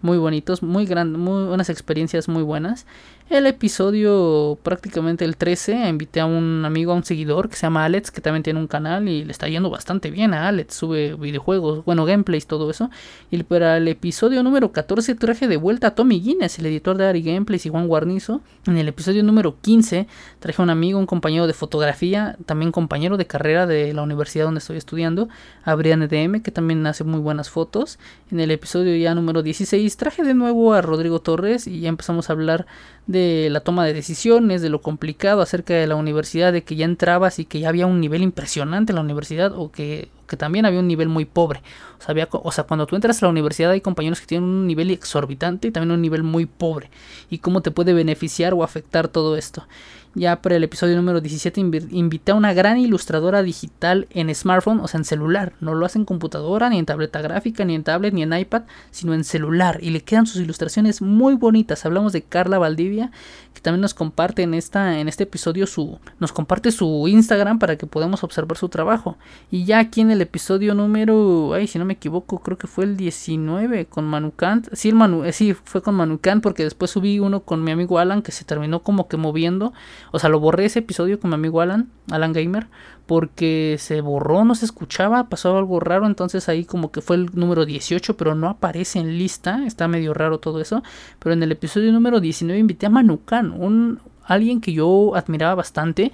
muy 0.01 0.17
bonitos, 0.17 0.63
muy 0.63 0.85
grandes, 0.85 1.19
muy 1.19 1.43
unas 1.43 1.69
experiencias 1.69 2.27
muy 2.27 2.43
buenas. 2.43 2.85
El 3.31 3.47
episodio 3.47 4.59
prácticamente 4.61 5.23
el 5.23 5.37
13 5.37 5.87
invité 5.87 6.19
a 6.19 6.25
un 6.25 6.65
amigo, 6.65 6.91
a 6.91 6.95
un 6.95 7.05
seguidor 7.05 7.47
que 7.47 7.55
se 7.55 7.61
llama 7.61 7.85
Alex, 7.85 8.11
que 8.11 8.19
también 8.19 8.43
tiene 8.43 8.59
un 8.59 8.67
canal 8.67 9.07
y 9.07 9.23
le 9.23 9.31
está 9.31 9.47
yendo 9.47 9.69
bastante 9.69 10.11
bien 10.11 10.33
a 10.33 10.49
Alex, 10.49 10.75
sube 10.75 11.15
videojuegos, 11.15 11.85
bueno, 11.85 12.03
gameplays, 12.03 12.45
todo 12.45 12.69
eso. 12.69 12.89
Y 13.31 13.41
para 13.43 13.77
el 13.77 13.87
episodio 13.87 14.43
número 14.43 14.73
14 14.73 15.15
traje 15.15 15.47
de 15.47 15.55
vuelta 15.55 15.87
a 15.87 15.95
Tommy 15.95 16.19
Guinness, 16.19 16.59
el 16.59 16.65
editor 16.65 16.97
de 16.97 17.05
Ari 17.05 17.21
Gameplays 17.21 17.65
y 17.65 17.69
Juan 17.69 17.87
Guarnizo. 17.87 18.41
En 18.67 18.77
el 18.77 18.89
episodio 18.89 19.23
número 19.23 19.55
15 19.61 20.07
traje 20.41 20.61
a 20.61 20.63
un 20.63 20.69
amigo, 20.69 20.99
un 20.99 21.05
compañero 21.05 21.47
de 21.47 21.53
fotografía, 21.53 22.35
también 22.45 22.73
compañero 22.73 23.15
de 23.15 23.27
carrera 23.27 23.65
de 23.65 23.93
la 23.93 24.01
universidad 24.01 24.43
donde 24.43 24.57
estoy 24.57 24.75
estudiando, 24.75 25.29
a 25.63 25.73
Brian 25.75 26.03
EDM, 26.03 26.41
que 26.41 26.51
también 26.51 26.85
hace 26.85 27.05
muy 27.05 27.21
buenas 27.21 27.49
fotos. 27.49 27.97
En 28.29 28.41
el 28.41 28.51
episodio 28.51 28.93
ya 28.97 29.15
número 29.15 29.41
16 29.41 29.95
traje 29.95 30.23
de 30.23 30.33
nuevo 30.33 30.73
a 30.73 30.81
Rodrigo 30.81 31.21
Torres 31.21 31.65
y 31.65 31.79
ya 31.79 31.87
empezamos 31.87 32.29
a 32.29 32.33
hablar 32.33 32.65
de 33.07 33.20
la 33.51 33.61
toma 33.61 33.85
de 33.85 33.93
decisiones, 33.93 34.61
de 34.61 34.69
lo 34.69 34.81
complicado 34.81 35.41
acerca 35.41 35.73
de 35.73 35.87
la 35.87 35.95
universidad, 35.95 36.53
de 36.53 36.63
que 36.63 36.75
ya 36.75 36.85
entrabas 36.85 37.39
y 37.39 37.45
que 37.45 37.59
ya 37.59 37.69
había 37.69 37.87
un 37.87 37.99
nivel 37.99 38.21
impresionante 38.21 38.91
en 38.91 38.95
la 38.95 39.01
universidad 39.01 39.53
o 39.57 39.71
que, 39.71 40.09
que 40.27 40.37
también 40.37 40.65
había 40.65 40.79
un 40.79 40.87
nivel 40.87 41.09
muy 41.09 41.25
pobre. 41.25 41.61
O 41.99 42.03
sea, 42.03 42.27
o 42.31 42.51
sea, 42.51 42.63
cuando 42.63 42.87
tú 42.87 42.95
entras 42.95 43.21
a 43.21 43.25
la 43.25 43.31
universidad 43.31 43.71
hay 43.71 43.81
compañeros 43.81 44.19
que 44.19 44.27
tienen 44.27 44.49
un 44.49 44.67
nivel 44.67 44.89
exorbitante 44.91 45.67
y 45.67 45.71
también 45.71 45.91
un 45.91 46.01
nivel 46.01 46.23
muy 46.23 46.45
pobre. 46.45 46.89
Y 47.29 47.39
cómo 47.39 47.61
te 47.61 47.71
puede 47.71 47.93
beneficiar 47.93 48.53
o 48.53 48.63
afectar 48.63 49.07
todo 49.07 49.35
esto. 49.37 49.67
Ya 50.15 50.41
para 50.41 50.55
el 50.55 50.63
episodio 50.63 50.95
número 50.95 51.19
17 51.19 51.59
invité 51.59 52.31
a 52.31 52.35
una 52.35 52.53
gran 52.53 52.77
ilustradora 52.77 53.43
digital 53.43 54.07
en 54.11 54.33
smartphone, 54.33 54.79
o 54.79 54.87
sea, 54.87 54.99
en 54.99 55.05
celular. 55.05 55.53
No 55.59 55.73
lo 55.73 55.85
hace 55.85 55.99
en 55.99 56.05
computadora, 56.05 56.69
ni 56.69 56.79
en 56.79 56.85
tableta 56.85 57.21
gráfica, 57.21 57.65
ni 57.65 57.75
en 57.75 57.83
tablet, 57.83 58.13
ni 58.13 58.23
en 58.23 58.33
iPad, 58.33 58.63
sino 58.91 59.13
en 59.13 59.25
celular. 59.25 59.79
Y 59.81 59.89
le 59.89 60.01
quedan 60.01 60.27
sus 60.27 60.41
ilustraciones 60.41 61.01
muy 61.01 61.35
bonitas. 61.35 61.85
Hablamos 61.85 62.13
de 62.13 62.21
Carla 62.21 62.57
Valdivia, 62.57 63.11
que 63.53 63.59
también 63.59 63.81
nos 63.81 63.93
comparte 63.93 64.43
en, 64.43 64.53
esta, 64.53 64.99
en 64.99 65.09
este 65.09 65.23
episodio 65.23 65.67
su, 65.67 65.99
nos 66.19 66.31
comparte 66.31 66.71
su 66.71 67.07
Instagram 67.07 67.59
para 67.59 67.77
que 67.77 67.85
podamos 67.85 68.23
observar 68.23 68.57
su 68.57 68.69
trabajo. 68.69 69.17
Y 69.49 69.65
ya 69.65 69.79
aquí 69.79 69.99
en 69.99 70.11
el 70.11 70.21
el 70.21 70.27
episodio 70.27 70.75
número, 70.75 71.53
ay, 71.55 71.65
si 71.65 71.79
no 71.79 71.85
me 71.85 71.93
equivoco, 71.93 72.39
creo 72.39 72.55
que 72.55 72.67
fue 72.67 72.85
el 72.85 72.95
19 72.95 73.87
con 73.87 74.05
Manucant. 74.05 74.67
Sí, 74.73 74.89
el 74.89 74.95
Manu, 74.95 75.23
eh, 75.23 75.33
sí, 75.33 75.55
fue 75.55 75.81
con 75.81 75.95
Manucant 75.95 76.43
porque 76.43 76.63
después 76.63 76.91
subí 76.91 77.19
uno 77.19 77.39
con 77.39 77.63
mi 77.63 77.71
amigo 77.71 77.97
Alan 77.97 78.21
que 78.21 78.31
se 78.31 78.45
terminó 78.45 78.83
como 78.83 79.07
que 79.07 79.17
moviendo. 79.17 79.73
O 80.11 80.19
sea, 80.19 80.29
lo 80.29 80.39
borré 80.39 80.65
ese 80.65 80.79
episodio 80.79 81.19
con 81.19 81.29
mi 81.29 81.35
amigo 81.35 81.61
Alan, 81.61 81.89
Alan 82.11 82.33
Gamer, 82.33 82.67
porque 83.05 83.77
se 83.79 84.01
borró, 84.01 84.45
no 84.45 84.55
se 84.55 84.65
escuchaba, 84.65 85.29
pasó 85.29 85.57
algo 85.57 85.79
raro, 85.79 86.05
entonces 86.05 86.49
ahí 86.49 86.65
como 86.65 86.91
que 86.91 87.01
fue 87.01 87.15
el 87.15 87.29
número 87.33 87.65
18, 87.65 88.17
pero 88.17 88.35
no 88.35 88.49
aparece 88.49 88.99
en 88.99 89.17
lista, 89.17 89.65
está 89.65 89.87
medio 89.87 90.13
raro 90.13 90.39
todo 90.39 90.61
eso. 90.61 90.83
Pero 91.19 91.33
en 91.33 91.43
el 91.43 91.51
episodio 91.51 91.91
número 91.91 92.19
19 92.19 92.59
invité 92.59 92.85
a 92.85 92.89
Manucan, 92.89 93.51
un, 93.51 93.99
alguien 94.25 94.61
que 94.61 94.73
yo 94.73 95.15
admiraba 95.15 95.55
bastante. 95.55 96.11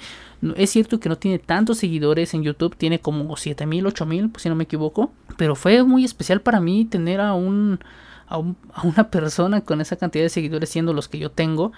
Es 0.55 0.71
cierto 0.71 0.99
que 0.99 1.09
no 1.09 1.17
tiene 1.17 1.39
tantos 1.39 1.77
seguidores 1.79 2.33
en 2.33 2.43
YouTube, 2.43 2.75
tiene 2.75 2.99
como 2.99 3.35
7000, 3.35 3.87
8000, 3.87 4.29
pues 4.29 4.43
si 4.43 4.49
no 4.49 4.55
me 4.55 4.63
equivoco. 4.65 5.11
Pero 5.37 5.55
fue 5.55 5.83
muy 5.83 6.03
especial 6.03 6.41
para 6.41 6.59
mí 6.59 6.85
tener 6.85 7.21
a 7.21 7.33
un, 7.33 7.79
a, 8.27 8.37
una 8.37 9.09
persona 9.09 9.61
con 9.61 9.81
esa 9.81 9.95
cantidad 9.95 10.23
de 10.23 10.29
seguidores 10.29 10.69
siendo 10.69 10.93
los 10.93 11.07
que 11.07 11.19
yo 11.19 11.31
tengo. 11.31 11.71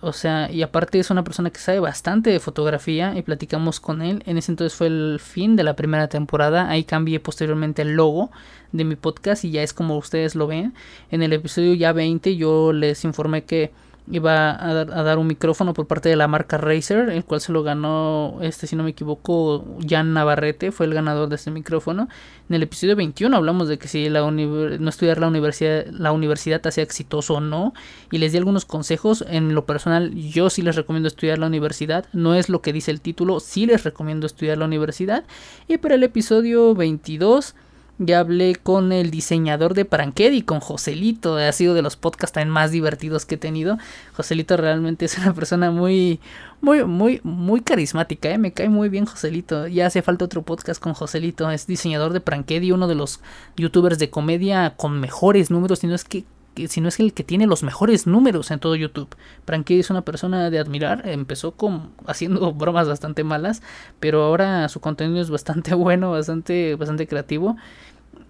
O 0.00 0.12
sea, 0.12 0.50
y 0.50 0.62
aparte 0.62 0.98
es 1.00 1.10
una 1.10 1.24
persona 1.24 1.50
que 1.50 1.58
sabe 1.58 1.80
bastante 1.80 2.30
de 2.30 2.38
fotografía 2.38 3.14
y 3.16 3.22
platicamos 3.22 3.80
con 3.80 4.00
él. 4.00 4.22
En 4.26 4.38
ese 4.38 4.52
entonces 4.52 4.76
fue 4.76 4.86
el 4.86 5.18
fin 5.20 5.56
de 5.56 5.64
la 5.64 5.74
primera 5.74 6.08
temporada. 6.08 6.70
Ahí 6.70 6.84
cambié 6.84 7.18
posteriormente 7.18 7.82
el 7.82 7.94
logo 7.94 8.30
de 8.70 8.84
mi 8.84 8.94
podcast 8.94 9.44
y 9.44 9.50
ya 9.50 9.62
es 9.62 9.72
como 9.72 9.96
ustedes 9.96 10.36
lo 10.36 10.46
ven. 10.46 10.72
En 11.10 11.22
el 11.22 11.32
episodio 11.32 11.74
ya 11.74 11.92
20 11.92 12.36
yo 12.36 12.72
les 12.72 13.04
informé 13.04 13.42
que 13.42 13.72
iba 14.10 14.50
a 14.50 14.84
dar, 14.84 15.18
un 15.18 15.26
micrófono 15.26 15.74
por 15.74 15.86
parte 15.86 16.08
de 16.08 16.16
la 16.16 16.28
marca 16.28 16.56
Razer, 16.56 17.10
el 17.10 17.24
cual 17.24 17.40
se 17.40 17.52
lo 17.52 17.62
ganó, 17.62 18.38
este 18.42 18.66
si 18.66 18.76
no 18.76 18.82
me 18.82 18.90
equivoco, 18.90 19.64
Jan 19.86 20.12
Navarrete, 20.12 20.72
fue 20.72 20.86
el 20.86 20.94
ganador 20.94 21.28
de 21.28 21.36
este 21.36 21.50
micrófono. 21.50 22.08
En 22.48 22.54
el 22.54 22.62
episodio 22.62 22.96
21 22.96 23.36
hablamos 23.36 23.68
de 23.68 23.78
que 23.78 23.88
si 23.88 24.08
la 24.08 24.28
no 24.30 24.88
estudiar 24.88 25.18
la 25.18 25.28
universidad, 25.28 25.86
la 25.88 26.12
universidad 26.12 26.66
hacía 26.66 26.84
exitoso 26.84 27.34
o 27.34 27.40
no, 27.40 27.74
y 28.10 28.18
les 28.18 28.32
di 28.32 28.38
algunos 28.38 28.64
consejos. 28.64 29.24
En 29.28 29.54
lo 29.54 29.66
personal, 29.66 30.14
yo 30.14 30.50
sí 30.50 30.62
les 30.62 30.76
recomiendo 30.76 31.08
estudiar 31.08 31.38
la 31.38 31.46
universidad, 31.46 32.06
no 32.12 32.34
es 32.34 32.48
lo 32.48 32.62
que 32.62 32.72
dice 32.72 32.90
el 32.90 33.00
título, 33.00 33.40
sí 33.40 33.66
les 33.66 33.84
recomiendo 33.84 34.26
estudiar 34.26 34.58
la 34.58 34.64
universidad. 34.64 35.24
Y 35.66 35.78
para 35.78 35.94
el 35.96 36.02
episodio 36.02 36.74
22 36.74 37.54
ya 37.98 38.20
hablé 38.20 38.54
con 38.54 38.92
el 38.92 39.10
diseñador 39.10 39.74
de 39.74 39.84
Prankedy, 39.84 40.42
con 40.42 40.60
Joselito. 40.60 41.36
Ha 41.36 41.52
sido 41.52 41.74
de 41.74 41.82
los 41.82 41.96
podcasts 41.96 42.34
también 42.34 42.52
más 42.52 42.70
divertidos 42.70 43.26
que 43.26 43.34
he 43.34 43.38
tenido. 43.38 43.78
Joselito 44.16 44.56
realmente 44.56 45.04
es 45.04 45.18
una 45.18 45.34
persona 45.34 45.70
muy, 45.70 46.20
muy, 46.60 46.84
muy, 46.84 47.20
muy 47.24 47.60
carismática. 47.60 48.30
¿eh? 48.30 48.38
Me 48.38 48.52
cae 48.52 48.68
muy 48.68 48.88
bien 48.88 49.04
Joselito. 49.04 49.66
Ya 49.66 49.86
hace 49.86 50.02
falta 50.02 50.24
otro 50.24 50.42
podcast 50.42 50.80
con 50.80 50.94
Joselito. 50.94 51.50
Es 51.50 51.66
diseñador 51.66 52.12
de 52.12 52.20
Prankedy, 52.20 52.72
uno 52.72 52.86
de 52.86 52.94
los 52.94 53.20
youtubers 53.56 53.98
de 53.98 54.10
comedia 54.10 54.74
con 54.76 55.00
mejores 55.00 55.50
números. 55.50 55.80
Si 55.80 55.88
no 55.88 55.94
es 55.94 56.04
que 56.04 56.24
si 56.68 56.80
no 56.80 56.88
es 56.88 56.98
el 57.00 57.12
que 57.12 57.24
tiene 57.24 57.46
los 57.46 57.62
mejores 57.62 58.06
números 58.06 58.50
en 58.50 58.58
todo 58.58 58.74
YouTube. 58.76 59.08
Prankedy 59.44 59.80
es 59.80 59.90
una 59.90 60.02
persona 60.02 60.50
de 60.50 60.58
admirar. 60.58 61.08
Empezó 61.08 61.52
con, 61.52 61.90
haciendo 62.06 62.52
bromas 62.54 62.88
bastante 62.88 63.24
malas, 63.24 63.62
pero 64.00 64.22
ahora 64.24 64.68
su 64.68 64.80
contenido 64.80 65.20
es 65.20 65.30
bastante 65.30 65.74
bueno, 65.74 66.10
bastante, 66.10 66.74
bastante 66.74 67.06
creativo. 67.06 67.56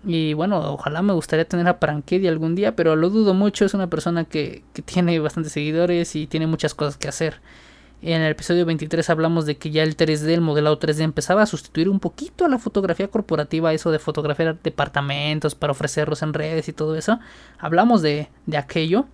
Y 0.05 0.35
bueno, 0.35 0.59
ojalá 0.73 1.03
me 1.03 1.13
gustaría 1.13 1.47
tener 1.47 1.67
a 1.69 1.81
Prankedy 1.81 2.29
algún 2.29 2.55
día, 2.55 2.77
pero 2.77 2.97
lo 2.97 3.11
dudo 3.11 3.35
mucho. 3.35 3.65
Es 3.65 3.75
una 3.75 3.89
persona 3.89 4.25
que, 4.25 4.63
que 4.73 4.83
tiene 4.83 5.19
bastantes 5.19 5.53
seguidores 5.53 6.15
y 6.17 6.27
tiene 6.27 6.47
muchas 6.47 6.75
cosas 6.75 6.97
que 6.97 7.09
hacer. 7.09 7.41
En 8.01 8.23
el 8.23 8.31
episodio 8.31 8.65
23 8.65 9.11
hablamos 9.11 9.45
de 9.45 9.57
que 9.57 9.71
ya 9.71 9.83
el 9.83 9.97
3D, 9.97 10.29
el 10.29 10.41
modelado 10.41 10.79
3D 10.79 11.01
empezaba 11.01 11.43
a 11.43 11.47
sustituir 11.47 11.89
un 11.89 11.99
poquito 11.99 12.45
a 12.45 12.49
la 12.49 12.59
fotografía 12.59 13.09
corporativa, 13.09 13.73
eso 13.73 13.91
de 13.91 13.99
fotografiar 13.99 14.57
departamentos 14.63 15.57
para 15.57 15.73
ofrecerlos 15.73 16.23
en 16.23 16.33
redes 16.33 16.69
y 16.69 16.73
todo 16.73 16.95
eso. 16.95 17.19
Hablamos 17.59 18.01
de, 18.03 18.29
de 18.47 18.57
aquello 18.57 19.07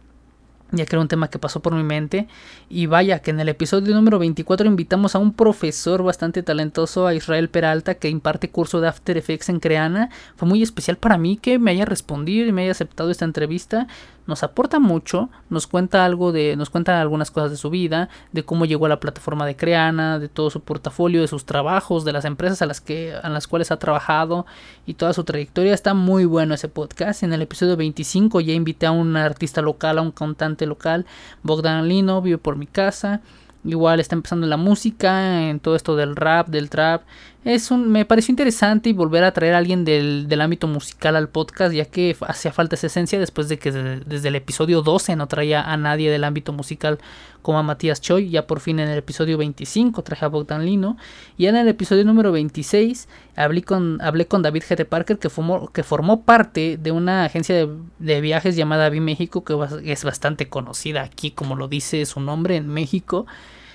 ya 0.76 0.86
que 0.86 0.96
era 0.96 1.00
un 1.02 1.08
tema 1.08 1.28
que 1.28 1.38
pasó 1.38 1.60
por 1.60 1.74
mi 1.74 1.82
mente. 1.82 2.28
Y 2.68 2.86
vaya, 2.86 3.20
que 3.20 3.30
en 3.30 3.40
el 3.40 3.48
episodio 3.48 3.94
número 3.94 4.18
24 4.18 4.66
invitamos 4.66 5.14
a 5.14 5.18
un 5.18 5.32
profesor 5.32 6.02
bastante 6.02 6.42
talentoso, 6.42 7.06
a 7.06 7.14
Israel 7.14 7.48
Peralta, 7.48 7.94
que 7.94 8.08
imparte 8.08 8.50
curso 8.50 8.80
de 8.80 8.88
After 8.88 9.16
Effects 9.16 9.48
en 9.48 9.60
Creana. 9.60 10.10
Fue 10.36 10.48
muy 10.48 10.62
especial 10.62 10.96
para 10.96 11.18
mí 11.18 11.36
que 11.36 11.58
me 11.58 11.70
haya 11.70 11.84
respondido 11.84 12.46
y 12.46 12.52
me 12.52 12.62
haya 12.62 12.72
aceptado 12.72 13.10
esta 13.10 13.24
entrevista 13.24 13.86
nos 14.26 14.43
aporta 14.43 14.78
mucho, 14.78 15.28
nos 15.50 15.66
cuenta 15.66 16.04
algo 16.04 16.33
de, 16.33 16.57
nos 16.57 16.71
cuenta 16.71 17.00
algunas 17.00 17.31
cosas 17.31 17.50
de 17.50 17.57
su 17.57 17.71
vida, 17.71 18.09
de 18.33 18.45
cómo 18.45 18.64
llegó 18.64 18.87
a 18.87 18.88
la 18.88 19.00
plataforma 19.00 19.47
de 19.47 19.57
Creana, 19.57 20.19
de 20.19 20.28
todo 20.28 20.50
su 20.50 20.61
portafolio, 20.61 21.21
de 21.21 21.28
sus 21.28 21.45
trabajos, 21.45 22.04
de 22.04 22.12
las 22.12 22.25
empresas 22.25 22.62
a 22.62 22.66
las 22.66 22.81
que, 22.81 23.14
a 23.14 23.28
las 23.28 23.47
cuales 23.47 23.71
ha 23.71 23.78
trabajado 23.78 24.47
y 24.87 24.95
toda 24.95 25.12
su 25.12 25.25
trayectoria. 25.25 25.75
Está 25.75 25.95
muy 25.95 26.25
bueno 26.25 26.54
ese 26.54 26.69
podcast. 26.69 27.23
En 27.23 27.33
el 27.33 27.43
episodio 27.43 27.76
25 27.76 28.40
ya 28.40 28.52
invité 28.54 28.87
a 28.87 28.93
un 28.93 29.16
artista 29.16 29.61
local, 29.61 29.99
a 29.99 30.02
un 30.02 30.11
cantante 30.11 30.66
local, 30.66 31.07
Bogdan 31.43 31.88
Lino, 31.88 32.23
vive 32.23 32.38
por 32.38 32.57
mi 32.57 32.66
casa. 32.66 33.21
Igual 33.64 33.99
está 33.99 34.14
empezando 34.14 34.45
en 34.45 34.50
la 34.50 34.59
música, 34.59 35.49
en 35.49 35.59
todo 35.59 35.75
esto 35.75 35.97
del 35.97 36.16
rap, 36.16 36.49
del 36.49 36.69
trap. 36.69 37.02
Es 37.44 37.70
un, 37.70 37.92
me 37.92 38.06
pareció 38.06 38.32
interesante 38.32 38.88
y 38.88 38.94
volver 38.94 39.22
a 39.22 39.32
traer 39.32 39.52
a 39.52 39.58
alguien 39.58 39.84
del, 39.84 40.28
del 40.28 40.40
ámbito 40.40 40.66
musical 40.66 41.14
al 41.14 41.28
podcast, 41.28 41.74
ya 41.74 41.84
que 41.84 42.16
hacía 42.26 42.52
falta 42.52 42.74
esa 42.74 42.86
esencia 42.86 43.18
después 43.18 43.50
de 43.50 43.58
que 43.58 43.70
desde 43.70 44.28
el 44.28 44.36
episodio 44.36 44.80
12 44.80 45.14
no 45.14 45.26
traía 45.26 45.60
a 45.60 45.76
nadie 45.76 46.10
del 46.10 46.24
ámbito 46.24 46.54
musical 46.54 46.98
como 47.42 47.58
a 47.58 47.62
Matías 47.62 48.00
Choi. 48.00 48.30
Ya 48.30 48.46
por 48.46 48.60
fin 48.60 48.78
en 48.78 48.88
el 48.88 48.96
episodio 48.96 49.36
25 49.36 50.02
traje 50.02 50.24
a 50.24 50.28
Bogdan 50.28 50.64
Lino. 50.64 50.96
Y 51.36 51.44
en 51.44 51.56
el 51.56 51.68
episodio 51.68 52.06
número 52.06 52.32
26 52.32 53.08
hablé 53.36 53.62
con, 53.62 54.00
hablé 54.00 54.26
con 54.26 54.40
David 54.40 54.62
G. 54.62 54.86
Parker, 54.86 55.18
que 55.18 55.28
formó, 55.28 55.70
que 55.70 55.82
formó 55.82 56.22
parte 56.22 56.78
de 56.78 56.92
una 56.92 57.26
agencia 57.26 57.54
de, 57.54 57.68
de 57.98 58.22
viajes 58.22 58.56
llamada 58.56 58.88
Vi 58.88 59.00
México, 59.00 59.44
que 59.44 59.54
es 59.84 60.02
bastante 60.02 60.48
conocida 60.48 61.02
aquí, 61.02 61.30
como 61.30 61.56
lo 61.56 61.68
dice 61.68 62.06
su 62.06 62.20
nombre 62.20 62.56
en 62.56 62.68
México. 62.68 63.26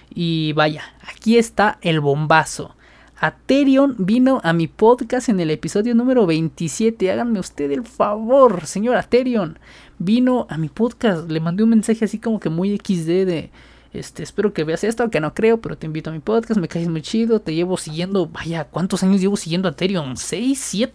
Y 0.09 0.53
vaya, 0.53 0.81
aquí 1.07 1.37
está 1.37 1.77
el 1.83 1.99
bombazo. 1.99 2.75
Aterion 3.21 3.95
vino 3.97 4.39
a 4.45 4.53
mi 4.53 4.67
podcast 4.67 5.27
en 5.27 5.41
el 5.41 5.51
episodio 5.51 5.93
número 5.93 6.25
27. 6.25 7.11
Háganme 7.11 7.41
usted 7.41 7.69
el 7.69 7.85
favor, 7.85 8.65
señor 8.65 8.95
Aterion. 8.95 9.59
Vino 9.97 10.47
a 10.49 10.57
mi 10.57 10.69
podcast. 10.69 11.29
Le 11.29 11.41
mandé 11.41 11.63
un 11.63 11.71
mensaje 11.71 12.05
así 12.05 12.17
como 12.17 12.39
que 12.39 12.49
muy 12.49 12.77
XD 12.77 13.25
de... 13.25 13.49
Este, 13.91 14.23
espero 14.23 14.53
que 14.53 14.63
veas 14.63 14.85
esto, 14.85 15.09
que 15.09 15.19
no 15.19 15.33
creo, 15.33 15.59
pero 15.59 15.77
te 15.77 15.87
invito 15.87 16.11
a 16.11 16.13
mi 16.13 16.19
podcast, 16.19 16.61
me 16.61 16.67
caes 16.67 16.87
muy 16.87 17.01
chido, 17.01 17.41
te 17.41 17.55
llevo 17.55 17.75
siguiendo, 17.75 18.27
vaya, 18.27 18.65
¿cuántos 18.65 19.01
años 19.01 19.19
llevo 19.19 19.35
siguiendo 19.35 19.67
a 19.67 19.71
Aterion? 19.71 20.13
¿6? 20.13 20.51
¿7? 20.51 20.91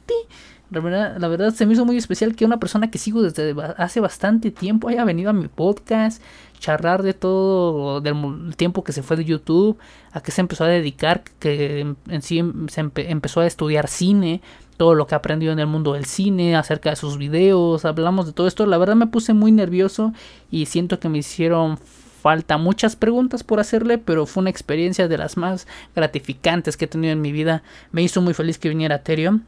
La 0.70 0.80
verdad, 0.80 1.16
la 1.18 1.28
verdad 1.28 1.54
se 1.54 1.66
me 1.66 1.74
hizo 1.74 1.84
muy 1.84 1.96
especial 1.96 2.34
que 2.34 2.44
una 2.44 2.58
persona 2.58 2.90
que 2.90 2.98
sigo 2.98 3.22
desde 3.22 3.54
hace 3.76 4.00
bastante 4.00 4.50
tiempo 4.50 4.88
haya 4.88 5.04
venido 5.04 5.30
a 5.30 5.32
mi 5.32 5.46
podcast, 5.48 6.22
charlar 6.58 7.02
de 7.02 7.14
todo, 7.14 8.00
del 8.00 8.56
tiempo 8.56 8.82
que 8.82 8.92
se 8.92 9.02
fue 9.02 9.16
de 9.16 9.24
YouTube, 9.24 9.78
a 10.12 10.22
qué 10.22 10.32
se 10.32 10.40
empezó 10.40 10.64
a 10.64 10.68
dedicar, 10.68 11.22
que 11.38 11.94
en 12.08 12.22
sí 12.22 12.42
se 12.68 12.80
empezó 12.80 13.40
a 13.40 13.46
estudiar 13.46 13.88
cine, 13.88 14.40
todo 14.76 14.94
lo 14.94 15.06
que 15.06 15.14
aprendió 15.14 15.52
en 15.52 15.58
el 15.58 15.66
mundo 15.66 15.92
del 15.92 16.06
cine, 16.06 16.56
acerca 16.56 16.90
de 16.90 16.96
sus 16.96 17.18
videos, 17.18 17.84
hablamos 17.84 18.26
de 18.26 18.32
todo 18.32 18.46
esto. 18.48 18.66
La 18.66 18.78
verdad 18.78 18.96
me 18.96 19.06
puse 19.06 19.34
muy 19.34 19.52
nervioso 19.52 20.12
y 20.50 20.66
siento 20.66 20.98
que 20.98 21.08
me 21.08 21.18
hicieron 21.18 21.78
falta 22.24 22.56
muchas 22.56 22.96
preguntas 22.96 23.44
por 23.44 23.60
hacerle, 23.60 23.98
pero 23.98 24.24
fue 24.24 24.40
una 24.40 24.50
experiencia 24.50 25.08
de 25.08 25.18
las 25.18 25.36
más 25.36 25.68
gratificantes 25.94 26.76
que 26.76 26.86
he 26.86 26.88
tenido 26.88 27.12
en 27.12 27.20
mi 27.20 27.32
vida. 27.32 27.62
Me 27.92 28.02
hizo 28.02 28.22
muy 28.22 28.32
feliz 28.32 28.58
que 28.58 28.70
viniera 28.70 28.96
Ethereum. 28.96 29.42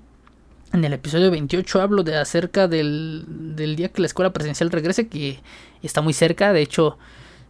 En 0.73 0.85
el 0.85 0.93
episodio 0.93 1.31
28 1.31 1.81
hablo 1.81 2.03
de 2.03 2.17
acerca 2.17 2.69
del, 2.69 3.25
del 3.29 3.77
día 3.77 3.89
que 3.89 4.03
la 4.03 4.07
escuela 4.07 4.33
presencial 4.33 4.71
regrese, 4.71 5.09
que 5.09 5.41
está 5.83 6.03
muy 6.03 6.13
cerca. 6.13 6.53
De 6.53 6.61
hecho, 6.61 6.99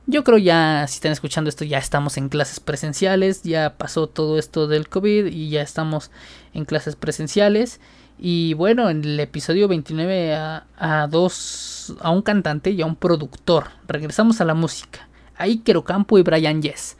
yo 0.07 0.23
creo 0.23 0.39
ya, 0.39 0.87
si 0.87 0.97
están 0.97 1.13
escuchando 1.13 1.49
esto, 1.49 1.65
ya 1.65 1.79
estamos 1.79 2.17
en 2.17 2.29
clases 2.29 2.61
presenciales. 2.61 3.43
Ya 3.43 3.77
pasó 3.77 4.07
todo 4.07 4.39
esto 4.39 4.69
del 4.69 4.89
COVID 4.89 5.27
y 5.27 5.51
ya 5.51 5.63
estamos 5.63 6.11
en 6.55 6.65
clases 6.65 6.95
presenciales. 6.95 7.81
Y 8.19 8.55
bueno, 8.55 8.89
en 8.89 9.03
el 9.03 9.19
episodio 9.19 9.67
29 9.67 10.35
a, 10.35 10.67
a, 10.77 11.07
dos, 11.09 11.95
a 12.01 12.11
un 12.11 12.23
cantante 12.23 12.71
y 12.71 12.83
a 12.83 12.87
un 12.87 12.97
productor. 12.97 13.69
Regresamos 13.89 14.41
a 14.41 14.45
la 14.45 14.55
música. 14.55 15.09
Iker 15.39 15.83
Campo 15.83 16.19
y 16.19 16.23
Brian 16.23 16.63
Yes. 16.63 16.97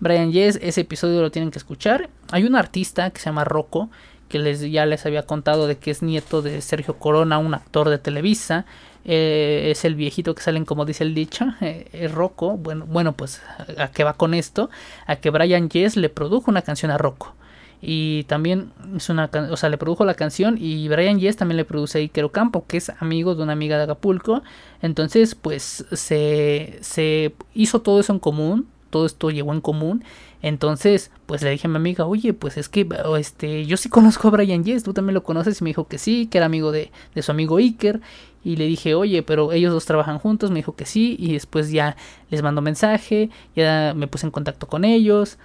Brian 0.00 0.32
Yes, 0.32 0.58
ese 0.60 0.80
episodio 0.80 1.20
lo 1.20 1.30
tienen 1.30 1.50
que 1.50 1.58
escuchar. 1.58 2.10
Hay 2.30 2.44
un 2.44 2.56
artista 2.56 3.10
que 3.10 3.20
se 3.20 3.26
llama 3.26 3.44
Rocco 3.44 3.88
que 4.28 4.38
les, 4.38 4.60
ya 4.60 4.86
les 4.86 5.06
había 5.06 5.22
contado 5.24 5.66
de 5.66 5.78
que 5.78 5.90
es 5.90 6.02
nieto 6.02 6.42
de 6.42 6.60
Sergio 6.60 6.98
Corona, 6.98 7.38
un 7.38 7.54
actor 7.54 7.88
de 7.88 7.98
Televisa. 7.98 8.66
Eh, 9.04 9.68
es 9.70 9.84
el 9.84 9.94
viejito 9.94 10.34
que 10.34 10.42
salen 10.42 10.64
como 10.64 10.84
dice 10.84 11.02
el 11.02 11.14
dicho, 11.14 11.46
eh, 11.60 11.88
es 11.92 12.12
Rocco. 12.12 12.56
Bueno, 12.56 12.84
bueno, 12.86 13.12
pues 13.12 13.42
a 13.78 13.88
qué 13.88 14.04
va 14.04 14.12
con 14.14 14.34
esto, 14.34 14.70
a 15.06 15.16
que 15.16 15.30
Brian 15.30 15.68
Yes 15.68 15.96
le 15.96 16.08
produjo 16.08 16.50
una 16.50 16.62
canción 16.62 16.90
a 16.90 16.98
Rocco. 16.98 17.34
Y 17.80 18.24
también 18.24 18.72
es 18.96 19.08
una, 19.08 19.30
o 19.50 19.56
sea, 19.56 19.68
le 19.68 19.78
produjo 19.78 20.04
la 20.04 20.14
canción 20.14 20.56
y 20.58 20.88
Brian 20.88 21.20
Yes 21.20 21.36
también 21.36 21.56
le 21.56 21.64
produce 21.64 21.98
a 21.98 22.00
Iker 22.00 22.28
Campo, 22.30 22.66
que 22.66 22.76
es 22.76 22.90
amigo 22.98 23.36
de 23.36 23.42
una 23.44 23.52
amiga 23.52 23.76
de 23.76 23.84
Acapulco. 23.84 24.42
Entonces, 24.82 25.36
pues 25.36 25.86
se, 25.92 26.78
se 26.80 27.34
hizo 27.54 27.80
todo 27.80 28.00
eso 28.00 28.12
en 28.12 28.18
común 28.18 28.66
todo 28.90 29.06
esto 29.06 29.30
llegó 29.30 29.52
en 29.52 29.60
común. 29.60 30.04
Entonces, 30.40 31.10
pues 31.26 31.42
le 31.42 31.50
dije 31.50 31.66
a 31.66 31.70
mi 31.70 31.76
amiga, 31.76 32.06
oye, 32.06 32.32
pues 32.32 32.56
es 32.56 32.68
que 32.68 32.88
este, 33.18 33.66
yo 33.66 33.76
sí 33.76 33.88
conozco 33.88 34.28
a 34.28 34.30
Brian 34.30 34.64
Yes, 34.64 34.84
tú 34.84 34.94
también 34.94 35.14
lo 35.14 35.22
conoces. 35.22 35.60
Y 35.60 35.64
me 35.64 35.70
dijo 35.70 35.88
que 35.88 35.98
sí, 35.98 36.26
que 36.26 36.38
era 36.38 36.46
amigo 36.46 36.72
de, 36.72 36.90
de 37.14 37.22
su 37.22 37.32
amigo 37.32 37.56
Iker. 37.56 38.00
Y 38.44 38.56
le 38.56 38.66
dije, 38.66 38.94
oye, 38.94 39.22
pero 39.22 39.52
ellos 39.52 39.72
dos 39.72 39.84
trabajan 39.84 40.18
juntos. 40.18 40.50
Me 40.50 40.56
dijo 40.56 40.76
que 40.76 40.86
sí. 40.86 41.16
Y 41.18 41.32
después 41.32 41.70
ya 41.70 41.96
les 42.30 42.42
mando 42.42 42.62
mensaje, 42.62 43.30
ya 43.56 43.94
me 43.96 44.06
puse 44.06 44.26
en 44.26 44.30
contacto 44.30 44.68
con 44.68 44.84
ellos. 44.84 45.38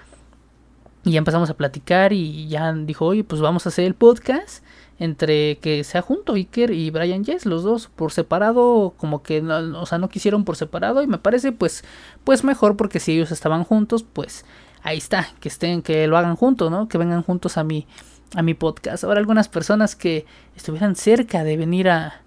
Y 1.04 1.12
ya 1.12 1.18
empezamos 1.18 1.50
a 1.50 1.58
platicar 1.58 2.14
y 2.14 2.48
ya 2.48 2.72
dijo, 2.74 3.06
oye, 3.06 3.24
pues 3.24 3.42
vamos 3.42 3.66
a 3.66 3.70
hacer 3.70 3.86
el 3.86 3.94
podcast 3.94 4.64
entre 5.04 5.58
que 5.58 5.84
sea 5.84 6.02
junto 6.02 6.36
Iker 6.36 6.72
y 6.72 6.90
Brian 6.90 7.26
Yes, 7.26 7.46
los 7.46 7.64
dos 7.64 7.90
por 7.94 8.14
separado, 8.14 8.94
como 8.96 9.22
que 9.22 9.42
no, 9.42 9.82
o 9.82 9.86
sea, 9.86 9.98
no 9.98 10.08
quisieron 10.08 10.46
por 10.46 10.56
separado 10.56 11.04
y 11.04 11.08
me 11.08 11.18
parece 11.18 11.52
pues 11.52 11.84
pues 12.24 12.46
mejor 12.46 12.78
porque 12.78 13.02
si 13.02 13.12
ellos 13.12 13.32
estaban 13.32 13.66
juntos, 13.66 14.04
pues 14.04 14.46
ahí 14.82 14.98
está, 14.98 15.28
que 15.42 15.50
estén 15.50 15.82
que 15.82 16.08
lo 16.08 16.18
hagan 16.18 16.38
juntos, 16.38 16.72
¿no? 16.72 16.88
Que 16.88 16.98
vengan 16.98 17.22
juntos 17.22 17.58
a 17.58 17.66
mi 17.66 17.86
a 18.34 18.42
mi 18.44 18.54
podcast. 18.54 19.04
Ahora 19.04 19.20
algunas 19.20 19.50
personas 19.50 19.98
que 19.98 20.26
estuvieran 20.56 20.96
cerca 20.96 21.44
de 21.44 21.58
venir 21.58 21.90
a 21.90 22.22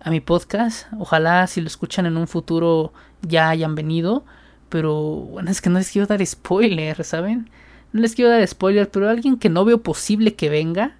a 0.00 0.10
mi 0.10 0.20
podcast, 0.20 0.86
ojalá 0.98 1.46
si 1.46 1.60
lo 1.60 1.68
escuchan 1.68 2.06
en 2.06 2.16
un 2.16 2.26
futuro 2.26 2.92
ya 3.22 3.48
hayan 3.50 3.74
venido, 3.76 4.24
pero 4.68 4.94
bueno, 5.00 5.50
es 5.50 5.60
que 5.60 5.70
no 5.70 5.78
les 5.78 5.90
quiero 5.90 6.06
dar 6.06 6.24
spoiler, 6.26 7.02
¿saben? 7.04 7.50
No 7.92 8.00
les 8.00 8.14
quiero 8.16 8.30
dar 8.30 8.46
spoiler, 8.46 8.90
pero 8.90 9.08
alguien 9.08 9.38
que 9.38 9.48
no 9.48 9.64
veo 9.64 9.82
posible 9.82 10.34
que 10.34 10.48
venga, 10.48 10.96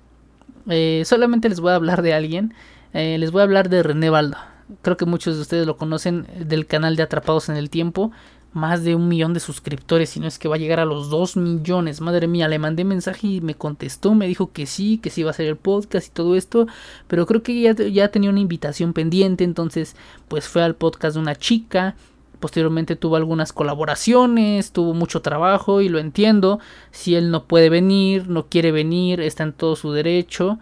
eh, 0.69 1.03
solamente 1.05 1.49
les 1.49 1.61
voy 1.61 1.73
a 1.73 1.77
hablar 1.77 2.03
de 2.03 2.15
alguien. 2.15 2.55
Eh, 2.93 3.19
les 3.19 3.31
voy 3.31 3.41
a 3.41 3.45
hablar 3.45 3.69
de 3.69 3.83
René 3.83 4.11
Baldo. 4.11 4.37
Creo 4.83 4.97
que 4.97 5.07
muchos 5.07 5.37
de 5.37 5.43
ustedes 5.43 5.67
lo 5.67 5.77
conocen 5.77 6.27
del 6.39 6.67
canal 6.67 6.97
de 6.97 7.03
Atrapados 7.03 7.49
en 7.49 7.57
el 7.57 7.71
Tiempo. 7.71 8.13
Más 8.53 8.85
de 8.85 8.95
un 8.95 9.07
millón 9.09 9.35
de 9.35 9.41
suscriptores, 9.41 10.17
y 10.17 10.21
no 10.21 10.27
es 10.27 10.39
que 10.39 10.49
va 10.49 10.55
a 10.55 10.59
llegar 10.59 10.81
a 10.81 10.87
los 10.87 11.11
dos 11.11 11.37
millones. 11.37 12.01
Madre 12.01 12.27
mía, 12.27 12.49
le 12.49 12.59
mandé 12.59 12.85
mensaje 12.85 13.27
y 13.27 13.41
me 13.43 13.55
contestó, 13.55 14.15
me 14.15 14.27
dijo 14.27 14.51
que 14.53 14.65
sí, 14.65 14.97
que 14.97 15.11
sí 15.11 15.21
iba 15.21 15.31
a 15.31 15.35
ser 15.35 15.47
el 15.47 15.57
podcast 15.57 16.07
y 16.07 16.11
todo 16.11 16.37
esto. 16.37 16.67
Pero 17.07 17.27
creo 17.27 17.43
que 17.43 17.61
ya, 17.61 17.75
ya 17.75 18.09
tenía 18.09 18.31
una 18.31 18.41
invitación 18.41 18.95
pendiente, 18.95 19.45
entonces 19.45 19.95
pues 20.29 20.49
fue 20.49 20.63
al 20.63 20.75
podcast 20.75 21.17
de 21.17 21.21
una 21.21 21.35
chica 21.35 21.97
Posteriormente 22.41 22.97
tuvo 22.97 23.17
algunas 23.17 23.53
colaboraciones, 23.53 24.73
tuvo 24.73 24.95
mucho 24.95 25.23
trabajo 25.23 25.81
y 25.81 25.89
lo 25.89 25.99
entiendo. 25.99 26.61
Si 26.91 27.15
él 27.15 27.31
no 27.31 27.45
puede 27.45 27.71
venir, 27.71 28.29
no 28.29 28.47
quiere 28.47 28.73
venir, 28.73 29.21
está 29.21 29.45
en 29.45 29.53
todo 29.53 29.77
su 29.77 29.93
derecho. 29.93 30.59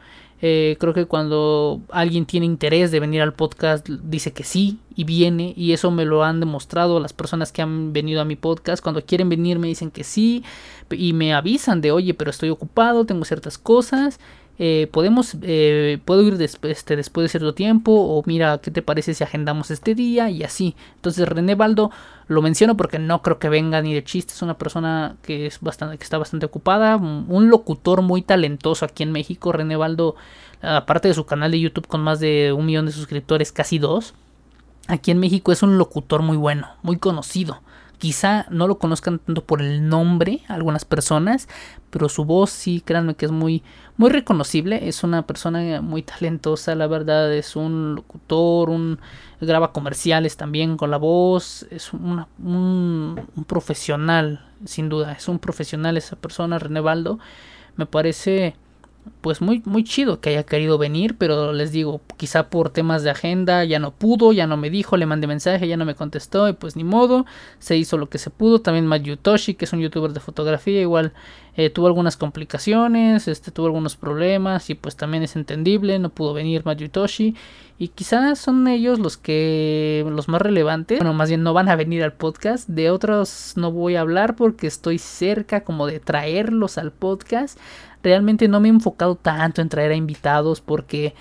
Eh, 0.46 0.76
creo 0.78 0.92
que 0.92 1.06
cuando 1.06 1.80
alguien 1.90 2.26
tiene 2.26 2.44
interés 2.44 2.90
de 2.90 3.00
venir 3.00 3.22
al 3.22 3.32
podcast 3.32 3.88
dice 3.88 4.34
que 4.34 4.44
sí 4.44 4.78
y 4.94 5.04
viene 5.04 5.54
y 5.56 5.72
eso 5.72 5.90
me 5.90 6.04
lo 6.04 6.22
han 6.22 6.38
demostrado 6.38 7.00
las 7.00 7.14
personas 7.14 7.50
que 7.50 7.62
han 7.62 7.92
venido 7.92 8.20
a 8.20 8.26
mi 8.26 8.36
podcast. 8.36 8.82
Cuando 8.82 9.02
quieren 9.02 9.30
venir 9.30 9.58
me 9.58 9.68
dicen 9.68 9.90
que 9.90 10.04
sí 10.04 10.44
y 10.90 11.14
me 11.14 11.32
avisan 11.32 11.80
de 11.80 11.92
oye 11.92 12.12
pero 12.12 12.30
estoy 12.30 12.50
ocupado, 12.50 13.06
tengo 13.06 13.24
ciertas 13.24 13.56
cosas 13.56 14.20
eh, 14.58 14.88
podemos, 14.92 15.36
eh, 15.42 15.98
puedo 16.04 16.22
ir 16.22 16.40
este, 16.40 16.96
después 16.96 17.24
de 17.24 17.28
cierto 17.28 17.54
tiempo, 17.54 17.92
o 17.92 18.22
mira, 18.26 18.58
¿qué 18.58 18.70
te 18.70 18.82
parece 18.82 19.14
si 19.14 19.24
agendamos 19.24 19.70
este 19.70 19.94
día? 19.94 20.30
Y 20.30 20.44
así. 20.44 20.76
Entonces 20.96 21.28
René 21.28 21.54
Baldo 21.54 21.90
lo 22.28 22.40
menciono 22.40 22.76
porque 22.76 22.98
no 22.98 23.20
creo 23.22 23.38
que 23.38 23.48
venga 23.48 23.82
ni 23.82 23.94
de 23.94 24.04
chiste, 24.04 24.32
es 24.32 24.42
una 24.42 24.56
persona 24.56 25.16
que, 25.22 25.46
es 25.46 25.60
bastante, 25.60 25.98
que 25.98 26.04
está 26.04 26.18
bastante 26.18 26.46
ocupada, 26.46 26.96
un 26.96 27.50
locutor 27.50 28.02
muy 28.02 28.22
talentoso 28.22 28.84
aquí 28.84 29.02
en 29.02 29.12
México, 29.12 29.52
René 29.52 29.76
Baldo, 29.76 30.14
aparte 30.62 31.08
de 31.08 31.14
su 31.14 31.26
canal 31.26 31.50
de 31.50 31.60
YouTube 31.60 31.86
con 31.86 32.00
más 32.00 32.20
de 32.20 32.52
un 32.52 32.66
millón 32.66 32.86
de 32.86 32.92
suscriptores, 32.92 33.52
casi 33.52 33.78
dos. 33.78 34.14
Aquí 34.86 35.10
en 35.10 35.18
México 35.18 35.50
es 35.50 35.62
un 35.62 35.78
locutor 35.78 36.22
muy 36.22 36.36
bueno, 36.36 36.68
muy 36.82 36.98
conocido. 36.98 37.60
Quizá 38.04 38.44
no 38.50 38.68
lo 38.68 38.78
conozcan 38.78 39.18
tanto 39.18 39.46
por 39.46 39.62
el 39.62 39.88
nombre 39.88 40.42
algunas 40.48 40.84
personas, 40.84 41.48
pero 41.88 42.10
su 42.10 42.26
voz 42.26 42.50
sí, 42.50 42.82
créanme 42.84 43.14
que 43.14 43.24
es 43.24 43.32
muy, 43.32 43.62
muy 43.96 44.10
reconocible. 44.10 44.86
Es 44.88 45.04
una 45.04 45.26
persona 45.26 45.80
muy 45.80 46.02
talentosa, 46.02 46.74
la 46.74 46.86
verdad. 46.86 47.32
Es 47.32 47.56
un 47.56 47.94
locutor, 47.94 48.68
un 48.68 49.00
graba 49.40 49.72
comerciales 49.72 50.36
también 50.36 50.76
con 50.76 50.90
la 50.90 50.98
voz. 50.98 51.66
Es 51.70 51.94
un, 51.94 52.26
un 52.44 53.44
profesional, 53.46 54.44
sin 54.66 54.90
duda. 54.90 55.12
Es 55.12 55.26
un 55.26 55.38
profesional 55.38 55.96
esa 55.96 56.16
persona, 56.16 56.58
René 56.58 56.80
Baldo. 56.80 57.18
Me 57.76 57.86
parece 57.86 58.54
pues 59.20 59.40
muy, 59.40 59.62
muy 59.64 59.84
chido 59.84 60.20
que 60.20 60.30
haya 60.30 60.44
querido 60.44 60.78
venir, 60.78 61.16
pero 61.18 61.52
les 61.52 61.72
digo, 61.72 62.00
quizá 62.16 62.50
por 62.50 62.70
temas 62.70 63.02
de 63.02 63.10
agenda 63.10 63.64
ya 63.64 63.78
no 63.78 63.90
pudo, 63.92 64.32
ya 64.32 64.46
no 64.46 64.56
me 64.56 64.70
dijo, 64.70 64.96
le 64.96 65.06
mandé 65.06 65.26
mensaje, 65.26 65.68
ya 65.68 65.76
no 65.76 65.84
me 65.84 65.94
contestó 65.94 66.48
y 66.48 66.52
pues 66.52 66.76
ni 66.76 66.84
modo, 66.84 67.26
se 67.58 67.76
hizo 67.76 67.98
lo 67.98 68.08
que 68.08 68.18
se 68.18 68.30
pudo. 68.30 68.60
También 68.60 68.86
Mayutoshi, 68.86 69.54
que 69.54 69.64
es 69.64 69.72
un 69.72 69.80
youtuber 69.80 70.12
de 70.12 70.20
fotografía, 70.20 70.80
igual 70.80 71.12
eh, 71.56 71.70
tuvo 71.70 71.86
algunas 71.86 72.16
complicaciones, 72.16 73.28
este 73.28 73.50
tuvo 73.50 73.66
algunos 73.66 73.96
problemas 73.96 74.70
y 74.70 74.74
pues 74.74 74.96
también 74.96 75.22
es 75.22 75.36
entendible, 75.36 75.98
no 75.98 76.10
pudo 76.10 76.34
venir 76.34 76.62
Mayutoshi 76.64 77.34
y 77.76 77.88
quizás 77.88 78.38
son 78.38 78.68
ellos 78.68 79.00
los 79.00 79.16
que 79.16 80.06
los 80.08 80.28
más 80.28 80.40
relevantes, 80.40 80.98
bueno, 80.98 81.12
más 81.12 81.28
bien 81.28 81.42
no 81.42 81.52
van 81.52 81.68
a 81.68 81.76
venir 81.76 82.04
al 82.04 82.12
podcast, 82.12 82.68
de 82.68 82.90
otros 82.90 83.54
no 83.56 83.72
voy 83.72 83.96
a 83.96 84.00
hablar 84.00 84.36
porque 84.36 84.68
estoy 84.68 84.98
cerca 84.98 85.64
como 85.64 85.86
de 85.86 85.98
traerlos 85.98 86.78
al 86.78 86.92
podcast. 86.92 87.58
Realmente 88.02 88.46
no 88.46 88.60
me 88.60 88.68
he 88.68 88.70
enfocado 88.70 89.16
tanto 89.16 89.60
en 89.60 89.68
traer 89.68 89.90
a 89.90 89.96
invitados 89.96 90.60
porque 90.60 91.14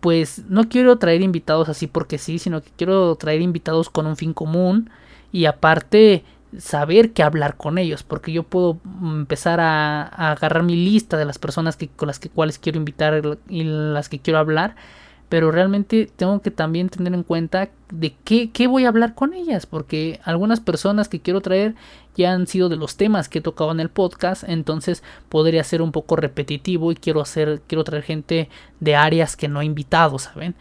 pues 0.00 0.42
no 0.48 0.68
quiero 0.68 0.98
traer 0.98 1.22
invitados 1.22 1.68
así 1.68 1.86
porque 1.86 2.18
sí, 2.18 2.40
sino 2.40 2.60
que 2.60 2.70
quiero 2.76 3.14
traer 3.14 3.40
invitados 3.40 3.88
con 3.88 4.06
un 4.06 4.16
fin 4.16 4.32
común 4.32 4.90
y 5.30 5.44
aparte 5.44 6.24
saber 6.58 7.12
qué 7.12 7.22
hablar 7.22 7.56
con 7.56 7.78
ellos, 7.78 8.02
porque 8.02 8.32
yo 8.32 8.42
puedo 8.42 8.78
empezar 9.00 9.60
a, 9.60 10.02
agarrar 10.32 10.64
mi 10.64 10.74
lista 10.74 11.16
de 11.16 11.24
las 11.24 11.38
personas 11.38 11.76
que, 11.76 11.88
con 11.88 12.08
las 12.08 12.18
que 12.18 12.30
cuales 12.30 12.58
quiero 12.58 12.78
invitar 12.78 13.38
y 13.48 13.64
las 13.64 14.08
que 14.08 14.18
quiero 14.18 14.38
hablar 14.40 14.74
pero 15.34 15.50
realmente 15.50 16.08
tengo 16.14 16.40
que 16.42 16.52
también 16.52 16.88
tener 16.90 17.12
en 17.12 17.24
cuenta 17.24 17.68
de 17.90 18.14
qué, 18.22 18.52
qué, 18.52 18.68
voy 18.68 18.84
a 18.84 18.88
hablar 18.88 19.16
con 19.16 19.34
ellas, 19.34 19.66
porque 19.66 20.20
algunas 20.22 20.60
personas 20.60 21.08
que 21.08 21.18
quiero 21.18 21.40
traer 21.40 21.74
ya 22.14 22.32
han 22.32 22.46
sido 22.46 22.68
de 22.68 22.76
los 22.76 22.96
temas 22.96 23.28
que 23.28 23.40
he 23.40 23.42
tocado 23.42 23.72
en 23.72 23.80
el 23.80 23.88
podcast, 23.88 24.44
entonces 24.46 25.02
podría 25.28 25.64
ser 25.64 25.82
un 25.82 25.90
poco 25.90 26.14
repetitivo 26.14 26.92
y 26.92 26.94
quiero 26.94 27.20
hacer, 27.20 27.62
quiero 27.66 27.82
traer 27.82 28.04
gente 28.04 28.48
de 28.78 28.94
áreas 28.94 29.36
que 29.36 29.48
no 29.48 29.60
he 29.60 29.64
invitado, 29.64 30.20
¿saben? 30.20 30.54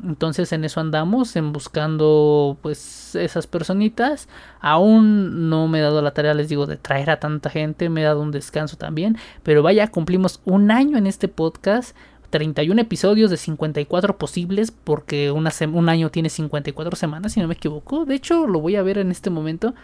Entonces 0.00 0.52
en 0.52 0.64
eso 0.64 0.78
andamos, 0.78 1.34
en 1.34 1.52
buscando 1.52 2.56
pues 2.62 3.16
esas 3.16 3.48
personitas. 3.48 4.28
Aún 4.60 5.50
no 5.50 5.66
me 5.66 5.80
he 5.80 5.82
dado 5.82 6.02
la 6.02 6.14
tarea, 6.14 6.34
les 6.34 6.48
digo, 6.48 6.66
de 6.66 6.76
traer 6.76 7.10
a 7.10 7.18
tanta 7.18 7.50
gente, 7.50 7.88
me 7.88 8.02
he 8.02 8.04
dado 8.04 8.22
un 8.22 8.30
descanso 8.30 8.76
también. 8.76 9.18
Pero 9.42 9.64
vaya, 9.64 9.88
cumplimos 9.88 10.40
un 10.44 10.70
año 10.70 10.96
en 10.96 11.08
este 11.08 11.26
podcast. 11.26 11.96
31 12.30 12.80
episodios 12.80 13.30
de 13.30 13.36
54 13.36 14.16
posibles, 14.16 14.70
porque 14.70 15.30
un 15.30 15.88
año 15.88 16.10
tiene 16.10 16.30
54 16.30 16.96
semanas, 16.96 17.32
si 17.32 17.40
no 17.40 17.48
me 17.48 17.54
equivoco. 17.54 18.04
De 18.04 18.14
hecho, 18.14 18.46
lo 18.46 18.60
voy 18.60 18.76
a 18.76 18.82
ver 18.82 18.98
en 18.98 19.10
este 19.10 19.30
momento. 19.30 19.74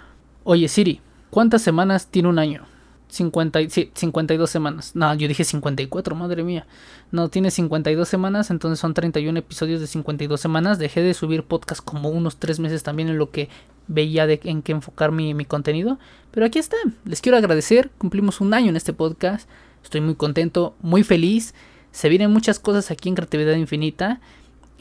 Oye, 0.45 0.69
Siri, 0.69 1.01
¿cuántas 1.31 1.63
semanas 1.63 2.07
tiene 2.07 2.29
un 2.29 2.39
año? 2.39 2.65
50, 3.09 3.69
sí, 3.69 3.91
52 3.95 4.51
semanas. 4.51 4.97
No, 4.97 5.15
yo 5.15 5.29
dije 5.29 5.45
54, 5.45 6.17
madre 6.17 6.43
mía. 6.43 6.67
No, 7.13 7.29
tiene 7.29 7.51
52 7.51 8.09
semanas, 8.09 8.51
entonces 8.51 8.81
son 8.81 8.95
31 8.95 9.39
episodios 9.39 9.81
de 9.81 9.87
52 9.87 10.41
semanas. 10.41 10.79
Dejé 10.79 11.03
de 11.03 11.15
subir 11.15 11.45
podcast 11.45 11.85
como 11.85 12.09
unos 12.09 12.39
3 12.39 12.59
meses 12.59 12.83
también 12.83 13.09
en 13.09 13.19
lo 13.19 13.31
que 13.31 13.49
veía 13.87 14.25
en 14.29 14.63
qué 14.63 14.73
enfocar 14.73 15.13
mi 15.13 15.45
contenido. 15.45 15.99
Pero 16.33 16.47
aquí 16.47 16.59
está. 16.59 16.77
Les 17.05 17.21
quiero 17.21 17.39
agradecer. 17.39 17.91
Cumplimos 17.99 18.41
un 18.41 18.55
año 18.55 18.71
en 18.71 18.77
este 18.77 18.93
podcast. 18.93 19.49
Estoy 19.85 20.01
muy 20.01 20.17
contento, 20.17 20.75
muy 20.81 21.05
feliz. 21.05 21.55
Se 21.97 22.11
vienen 22.11 22.31
muchas 22.31 22.59
cosas 22.59 22.91
aquí 22.91 23.09
en 23.09 23.15
Creatividad 23.15 23.55
Infinita. 23.55 24.21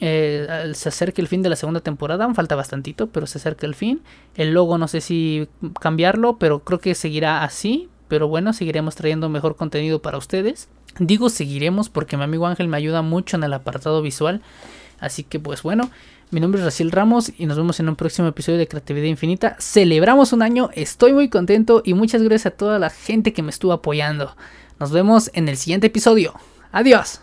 Eh, 0.00 0.46
se 0.74 0.90
acerca 0.90 1.22
el 1.22 1.28
fin 1.28 1.40
de 1.40 1.48
la 1.48 1.56
segunda 1.56 1.80
temporada, 1.80 2.34
falta 2.34 2.56
bastantito, 2.56 3.06
pero 3.06 3.26
se 3.26 3.38
acerca 3.38 3.66
el 3.66 3.74
fin. 3.74 4.02
El 4.34 4.52
logo 4.52 4.76
no 4.76 4.86
sé 4.86 5.00
si 5.00 5.48
cambiarlo, 5.80 6.36
pero 6.36 6.58
creo 6.58 6.78
que 6.78 6.94
seguirá 6.94 7.42
así. 7.42 7.88
Pero 8.08 8.28
bueno, 8.28 8.52
seguiremos 8.52 8.96
trayendo 8.96 9.30
mejor 9.30 9.56
contenido 9.56 10.02
para 10.02 10.18
ustedes. 10.18 10.68
Digo 10.98 11.30
seguiremos 11.30 11.88
porque 11.88 12.18
mi 12.18 12.24
amigo 12.24 12.46
Ángel 12.46 12.68
me 12.68 12.76
ayuda 12.76 13.00
mucho 13.00 13.38
en 13.38 13.44
el 13.44 13.54
apartado 13.54 14.02
visual. 14.02 14.42
Así 15.00 15.22
que 15.22 15.40
pues 15.40 15.62
bueno, 15.62 15.88
mi 16.30 16.40
nombre 16.40 16.60
es 16.60 16.66
Raciel 16.66 16.90
Ramos 16.90 17.32
y 17.38 17.46
nos 17.46 17.56
vemos 17.56 17.80
en 17.80 17.88
un 17.88 17.96
próximo 17.96 18.28
episodio 18.28 18.58
de 18.58 18.68
Creatividad 18.68 19.06
Infinita. 19.06 19.56
Celebramos 19.58 20.34
un 20.34 20.42
año, 20.42 20.68
estoy 20.74 21.14
muy 21.14 21.30
contento 21.30 21.80
y 21.82 21.94
muchas 21.94 22.20
gracias 22.20 22.52
a 22.52 22.56
toda 22.58 22.78
la 22.78 22.90
gente 22.90 23.32
que 23.32 23.42
me 23.42 23.48
estuvo 23.48 23.72
apoyando. 23.72 24.36
Nos 24.78 24.90
vemos 24.90 25.30
en 25.32 25.48
el 25.48 25.56
siguiente 25.56 25.86
episodio. 25.86 26.34
Adiós. 26.76 27.18